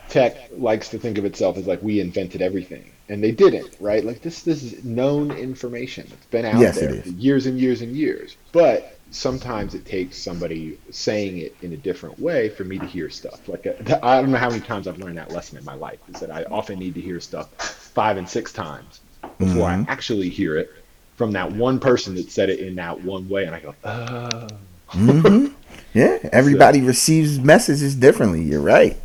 tech 0.09 0.51
likes 0.53 0.89
to 0.91 0.99
think 0.99 1.19
of 1.19 1.25
itself 1.25 1.57
as 1.57 1.67
like 1.67 1.83
we 1.83 2.01
invented 2.01 2.43
everything. 2.43 2.91
And 3.11 3.25
they 3.25 3.31
didn't, 3.31 3.75
right? 3.81 4.05
Like 4.05 4.21
this 4.21 4.43
this 4.43 4.63
is 4.63 4.85
known 4.85 5.31
information. 5.31 6.07
It's 6.13 6.27
been 6.27 6.45
out 6.45 6.61
yes, 6.61 6.79
there 6.79 7.01
for 7.03 7.09
years 7.09 7.47
and 7.47 7.59
years 7.59 7.81
and 7.81 7.97
years. 7.97 8.37
But 8.53 8.99
sometimes 9.11 9.75
it 9.75 9.87
takes 9.87 10.19
somebody 10.19 10.79
saying 10.91 11.39
it 11.39 11.57
in 11.63 11.73
a 11.73 11.77
different 11.77 12.19
way 12.19 12.51
for 12.51 12.65
me 12.65 12.79
to 12.79 12.85
hear 12.85 13.09
stuff. 13.09 13.49
Like 13.49 13.67
uh, 13.67 13.99
I 14.03 14.21
don't 14.21 14.31
know 14.31 14.37
how 14.37 14.51
many 14.51 14.61
times 14.61 14.87
I've 14.87 14.99
learned 14.99 15.17
that 15.17 15.33
lesson 15.33 15.57
in 15.57 15.65
my 15.65 15.75
life 15.75 16.01
is 16.13 16.21
that 16.21 16.31
I 16.31 16.43
often 16.45 16.79
need 16.79 16.95
to 16.95 17.01
hear 17.01 17.19
stuff 17.19 17.51
five 17.59 18.19
and 18.19 18.29
six 18.29 18.53
times 18.53 19.01
before 19.39 19.69
mm-hmm. 19.69 19.89
I 19.89 19.93
actually 19.93 20.29
hear 20.29 20.57
it 20.57 20.73
from 21.17 21.33
that 21.33 21.51
one 21.51 21.81
person 21.81 22.15
that 22.17 22.31
said 22.31 22.51
it 22.51 22.61
in 22.61 22.77
that 22.77 23.01
one 23.03 23.29
way, 23.29 23.45
and 23.45 23.55
I 23.55 23.61
go, 23.61 23.75
oh. 23.85 24.49
mm-hmm. 24.91 25.55
Yeah, 25.95 26.19
everybody 26.33 26.81
so, 26.81 26.87
receives 26.87 27.39
messages 27.39 27.95
differently. 27.95 28.43
You're 28.43 28.61
right. 28.61 28.97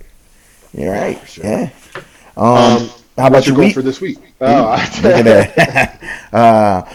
You're 0.74 0.92
right. 0.92 1.18
Yeah. 1.18 1.26
Sure. 1.26 1.46
yeah. 1.46 1.70
Um, 2.36 2.48
um, 2.48 2.90
how 3.18 3.28
about 3.28 3.46
your 3.46 3.56
week 3.56 3.76
for 3.76 3.82
this 3.82 4.02
week? 4.02 4.18
Oh, 4.42 4.72
look 5.04 5.14
at 5.28 5.56
that. 5.56 6.34
uh, 6.34 6.94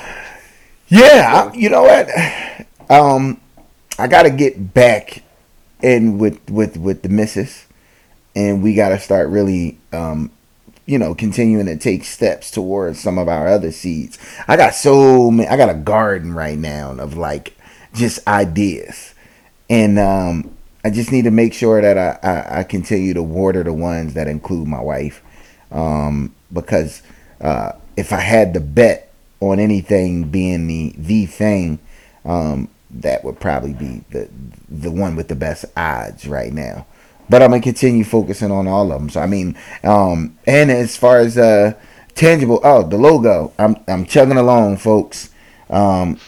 yeah, 0.88 1.50
I, 1.50 1.54
you 1.54 1.68
know 1.68 1.82
what? 1.82 2.08
Um, 2.90 3.40
I 3.98 4.08
got 4.08 4.22
to 4.22 4.30
get 4.30 4.74
back 4.74 5.22
in 5.80 6.18
with 6.18 6.50
with 6.50 6.76
with 6.76 7.02
the 7.02 7.08
missus, 7.08 7.66
and 8.34 8.62
we 8.62 8.74
got 8.74 8.88
to 8.88 8.98
start 8.98 9.28
really 9.28 9.78
um, 9.92 10.30
you 10.88 10.98
know, 10.98 11.14
continuing 11.14 11.66
to 11.66 11.76
take 11.76 12.02
steps 12.02 12.50
towards 12.50 12.98
some 12.98 13.18
of 13.18 13.28
our 13.28 13.46
other 13.46 13.70
seeds. 13.70 14.18
I 14.48 14.56
got 14.56 14.74
so 14.74 15.30
many, 15.30 15.46
I 15.46 15.58
got 15.58 15.68
a 15.68 15.74
garden 15.74 16.32
right 16.32 16.56
now 16.56 16.92
of 16.92 17.14
like 17.14 17.54
just 17.92 18.26
ideas. 18.26 19.14
And 19.68 19.98
um, 19.98 20.56
I 20.82 20.88
just 20.88 21.12
need 21.12 21.24
to 21.24 21.30
make 21.30 21.52
sure 21.52 21.82
that 21.82 21.98
I, 21.98 22.26
I, 22.26 22.60
I, 22.60 22.64
continue 22.64 23.12
to 23.12 23.22
water 23.22 23.62
the 23.62 23.72
ones 23.74 24.14
that 24.14 24.28
include 24.28 24.66
my 24.66 24.80
wife. 24.80 25.22
Um, 25.70 26.34
because 26.50 27.02
uh, 27.42 27.72
if 27.98 28.10
I 28.10 28.20
had 28.20 28.54
to 28.54 28.60
bet 28.60 29.12
on 29.40 29.60
anything 29.60 30.30
being 30.30 30.66
the, 30.68 30.94
the 30.96 31.26
thing, 31.26 31.80
um, 32.24 32.70
that 32.90 33.24
would 33.24 33.38
probably 33.38 33.74
be 33.74 34.04
the, 34.08 34.30
the 34.70 34.90
one 34.90 35.16
with 35.16 35.28
the 35.28 35.36
best 35.36 35.66
odds 35.76 36.26
right 36.26 36.52
now 36.52 36.86
but 37.28 37.42
I'm 37.42 37.50
gonna 37.50 37.62
continue 37.62 38.04
focusing 38.04 38.50
on 38.50 38.66
all 38.66 38.92
of 38.92 39.00
them. 39.00 39.10
So 39.10 39.20
I 39.20 39.26
mean, 39.26 39.56
um, 39.84 40.36
and 40.46 40.70
as 40.70 40.96
far 40.96 41.18
as 41.18 41.36
uh, 41.36 41.74
tangible, 42.14 42.60
oh, 42.64 42.82
the 42.82 42.96
logo, 42.96 43.52
I'm 43.58 43.76
I'm 43.86 44.04
chugging 44.04 44.36
along, 44.36 44.78
folks. 44.78 45.30
Um, 45.70 46.18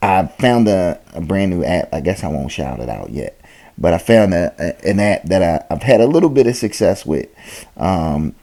I 0.00 0.26
found 0.26 0.68
a, 0.68 1.00
a 1.14 1.20
brand 1.20 1.50
new 1.50 1.64
app. 1.64 1.92
I 1.92 2.00
guess 2.00 2.22
I 2.22 2.28
won't 2.28 2.52
shout 2.52 2.80
it 2.80 2.88
out 2.88 3.10
yet, 3.10 3.40
but 3.76 3.92
I 3.92 3.98
found 3.98 4.34
a, 4.34 4.54
a 4.58 4.88
an 4.88 5.00
app 5.00 5.24
that 5.24 5.42
I, 5.42 5.74
have 5.74 5.82
had 5.82 6.00
a 6.00 6.06
little 6.06 6.30
bit 6.30 6.46
of 6.46 6.56
success 6.56 7.04
with. 7.04 7.28
Um, 7.76 8.34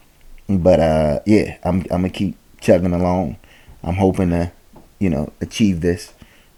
but 0.48 0.80
uh, 0.80 1.20
yeah, 1.26 1.58
I'm 1.64 1.80
I'm 1.82 2.02
gonna 2.02 2.10
keep 2.10 2.36
chugging 2.60 2.92
along. 2.92 3.36
I'm 3.82 3.94
hoping 3.94 4.30
to, 4.30 4.52
you 4.98 5.10
know, 5.10 5.32
achieve 5.40 5.80
this 5.80 6.12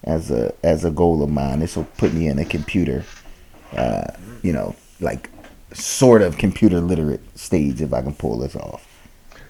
as 0.05 0.31
a 0.31 0.55
as 0.63 0.85
a 0.85 0.91
goal 0.91 1.23
of 1.23 1.31
mine. 1.31 1.61
This 1.61 1.77
will 1.77 1.89
put 1.97 2.13
me 2.13 2.29
in 2.29 2.39
a 2.39 2.45
computer, 2.45 3.05
uh, 3.73 4.13
you 4.43 4.53
know, 4.53 4.75
like 5.01 5.31
sort 5.79 6.23
of 6.23 6.39
computer 6.39 6.81
literate 6.81 7.39
stage 7.39 7.81
if 7.81 7.93
I 7.93 8.03
can 8.03 8.15
pull 8.15 8.39
this 8.39 8.57
off. 8.57 8.87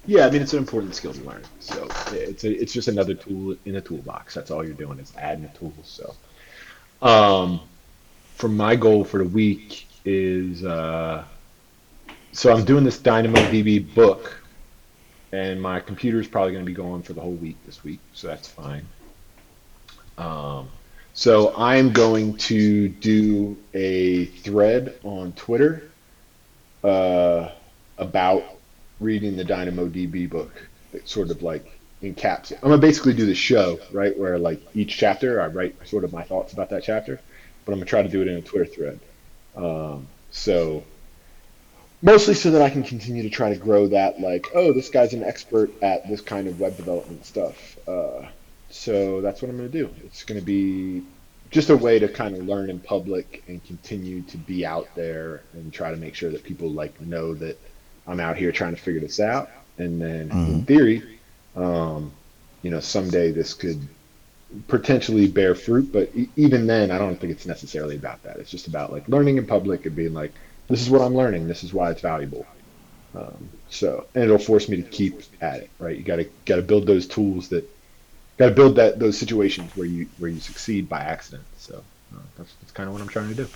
Yeah, 0.06 0.26
I 0.26 0.30
mean 0.30 0.40
it's 0.40 0.54
an 0.54 0.58
important 0.58 0.94
skill 0.94 1.12
to 1.12 1.22
learn. 1.22 1.42
So 1.60 1.88
it's 2.12 2.44
a, 2.44 2.50
it's 2.50 2.72
just 2.72 2.88
another 2.88 3.14
tool 3.14 3.56
in 3.64 3.76
a 3.76 3.80
toolbox. 3.80 4.34
That's 4.34 4.50
all 4.50 4.64
you're 4.64 4.74
doing 4.74 4.98
is 4.98 5.12
adding 5.18 5.44
a 5.44 5.58
tool. 5.58 5.74
So, 5.82 6.14
um, 7.02 7.60
for 8.36 8.48
my 8.48 8.74
goal 8.74 9.04
for 9.04 9.18
the 9.18 9.28
week 9.28 9.86
is 10.04 10.64
uh, 10.64 11.24
so 12.32 12.52
I'm 12.52 12.64
doing 12.64 12.84
this 12.84 12.98
DynamoDB 12.98 13.94
book, 13.94 14.40
and 15.32 15.60
my 15.60 15.80
computer 15.80 16.20
is 16.20 16.28
probably 16.28 16.52
going 16.52 16.64
to 16.64 16.70
be 16.70 16.74
going 16.74 17.02
for 17.02 17.12
the 17.12 17.20
whole 17.20 17.32
week 17.32 17.56
this 17.66 17.84
week, 17.84 18.00
so 18.12 18.28
that's 18.28 18.48
fine. 18.48 18.86
Um, 20.16 20.68
so 21.14 21.54
I'm 21.56 21.92
going 21.92 22.36
to 22.36 22.88
do 22.88 23.56
a 23.74 24.26
thread 24.26 24.98
on 25.02 25.32
Twitter 25.32 25.87
uh, 26.84 27.50
about 27.96 28.44
reading 29.00 29.36
the 29.36 29.44
DynamoDB 29.44 30.28
book. 30.28 30.68
That 30.92 31.08
sort 31.08 31.30
of 31.30 31.42
like 31.42 31.78
encaps 32.02 32.52
it. 32.52 32.58
I'm 32.62 32.70
gonna 32.70 32.78
basically 32.78 33.14
do 33.14 33.26
the 33.26 33.34
show 33.34 33.78
right 33.92 34.16
where 34.16 34.38
like 34.38 34.60
each 34.74 34.96
chapter 34.96 35.40
I 35.40 35.48
write 35.48 35.76
sort 35.86 36.04
of 36.04 36.12
my 36.12 36.22
thoughts 36.22 36.52
about 36.52 36.70
that 36.70 36.82
chapter, 36.84 37.20
but 37.64 37.72
I'm 37.72 37.78
gonna 37.78 37.86
try 37.86 38.02
to 38.02 38.08
do 38.08 38.22
it 38.22 38.28
in 38.28 38.36
a 38.36 38.42
Twitter 38.42 38.66
thread. 38.66 39.00
Um, 39.56 40.06
so 40.30 40.84
mostly 42.00 42.34
so 42.34 42.52
that 42.52 42.62
I 42.62 42.70
can 42.70 42.84
continue 42.84 43.24
to 43.24 43.30
try 43.30 43.52
to 43.52 43.58
grow 43.58 43.88
that 43.88 44.20
like 44.20 44.46
oh 44.54 44.72
this 44.72 44.88
guy's 44.88 45.14
an 45.14 45.24
expert 45.24 45.70
at 45.82 46.08
this 46.08 46.20
kind 46.20 46.46
of 46.46 46.60
web 46.60 46.76
development 46.76 47.26
stuff. 47.26 47.76
Uh, 47.88 48.26
so 48.70 49.20
that's 49.20 49.42
what 49.42 49.50
I'm 49.50 49.56
gonna 49.56 49.68
do. 49.68 49.90
It's 50.04 50.24
gonna 50.24 50.40
be 50.40 51.02
just 51.50 51.70
a 51.70 51.76
way 51.76 51.98
to 51.98 52.08
kind 52.08 52.34
of 52.34 52.42
learn 52.44 52.70
in 52.70 52.80
public 52.80 53.42
and 53.48 53.64
continue 53.64 54.22
to 54.24 54.38
be 54.38 54.66
out 54.66 54.94
there 54.94 55.46
and 55.52 55.72
try 55.72 55.90
to 55.90 55.96
make 55.96 56.14
sure 56.14 56.30
that 56.32 56.44
people 56.44 56.72
like 56.72 57.00
know 57.00 57.34
that 57.36 57.60
I'm 58.06 58.20
out 58.20 58.36
here 58.36 58.52
trying 58.52 58.74
to 58.74 58.80
figure 58.82 59.00
this 59.00 59.20
out. 59.20 59.52
And 59.78 60.00
then 60.00 60.32
hmm 60.32 60.40
in 60.44 60.62
theory, 60.64 61.20
um, 61.54 62.18
you 62.62 62.70
know, 62.70 62.80
someday 62.80 63.32
this 63.32 63.54
could 63.54 63.88
potentially 64.68 65.28
bear 65.28 65.54
fruit, 65.54 65.92
but 65.92 66.10
e- 66.14 66.32
even 66.36 66.66
then, 66.66 66.90
I 66.90 66.98
don't 66.98 67.20
think 67.20 67.32
it's 67.32 67.46
necessarily 67.46 67.96
about 67.96 68.22
that. 68.24 68.38
It's 68.38 68.50
just 68.50 68.68
about 68.68 68.92
like 68.92 69.08
learning 69.08 69.38
in 69.38 69.46
public 69.46 69.86
and 69.86 69.96
being 69.96 70.14
like, 70.14 70.34
this 70.68 70.82
is 70.82 70.90
what 70.90 71.02
I'm 71.02 71.14
learning. 71.14 71.46
This 71.46 71.64
is 71.64 71.74
why 71.74 71.90
it's 71.90 72.02
valuable. 72.02 72.48
Um, 73.14 73.52
so, 73.68 74.06
and 74.14 74.24
it'll 74.24 74.38
force 74.38 74.68
me 74.68 74.76
to 74.82 74.88
keep 74.88 75.22
at 75.40 75.60
it, 75.62 75.72
right? 75.78 75.96
You 75.96 76.04
gotta 76.04 76.30
gotta 76.46 76.62
build 76.62 76.86
those 76.86 77.06
tools 77.08 77.48
that 77.50 77.68
gotta 78.38 78.52
build 78.54 78.76
that 78.76 78.98
those 78.98 79.18
situations 79.18 79.76
where 79.76 79.86
you 79.86 80.06
where 80.18 80.30
you 80.30 80.40
succeed 80.40 80.88
by 80.88 81.00
accident. 81.00 81.44
So 81.58 81.82
uh, 82.14 82.18
that's 82.36 82.54
that's 82.60 82.72
kind 82.72 82.88
of 82.88 82.92
what 82.94 83.02
I'm 83.02 83.08
trying 83.08 83.34
to 83.34 83.48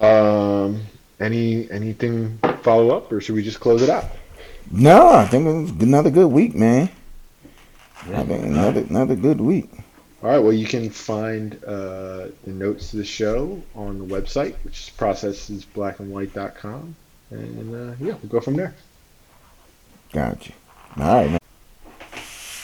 do. 0.00 0.04
Um, 0.06 0.82
any 1.20 1.70
anything 1.70 2.38
follow 2.62 2.96
up, 2.96 3.10
or 3.12 3.20
should 3.20 3.34
we 3.34 3.42
just 3.42 3.60
close 3.60 3.82
it 3.82 3.90
out? 3.90 4.04
No, 4.70 5.10
I 5.10 5.26
think 5.26 5.46
it 5.46 5.52
was 5.52 5.70
another 5.82 6.10
good 6.10 6.28
week, 6.28 6.54
man. 6.54 6.90
I 8.04 8.10
Yeah. 8.10 8.22
think 8.24 8.44
another 8.44 8.80
another 8.80 9.16
good 9.16 9.40
week. 9.40 9.70
All 10.22 10.30
right. 10.30 10.38
Well, 10.38 10.52
you 10.52 10.66
can 10.66 10.90
find 10.90 11.54
uh, 11.64 12.28
the 12.44 12.50
notes 12.50 12.90
to 12.90 12.96
the 12.98 13.04
show 13.04 13.62
on 13.74 13.98
the 13.98 14.04
website, 14.04 14.54
which 14.64 14.88
is 14.88 14.90
processesblackandwhite.com, 14.96 16.94
and 17.30 17.74
uh, 17.74 17.94
yeah, 18.00 18.14
we'll 18.22 18.30
go 18.30 18.40
from 18.40 18.56
there. 18.56 18.74
Gotcha. 20.12 20.52
All 20.98 21.14
right, 21.14 21.30
man. 21.30 21.37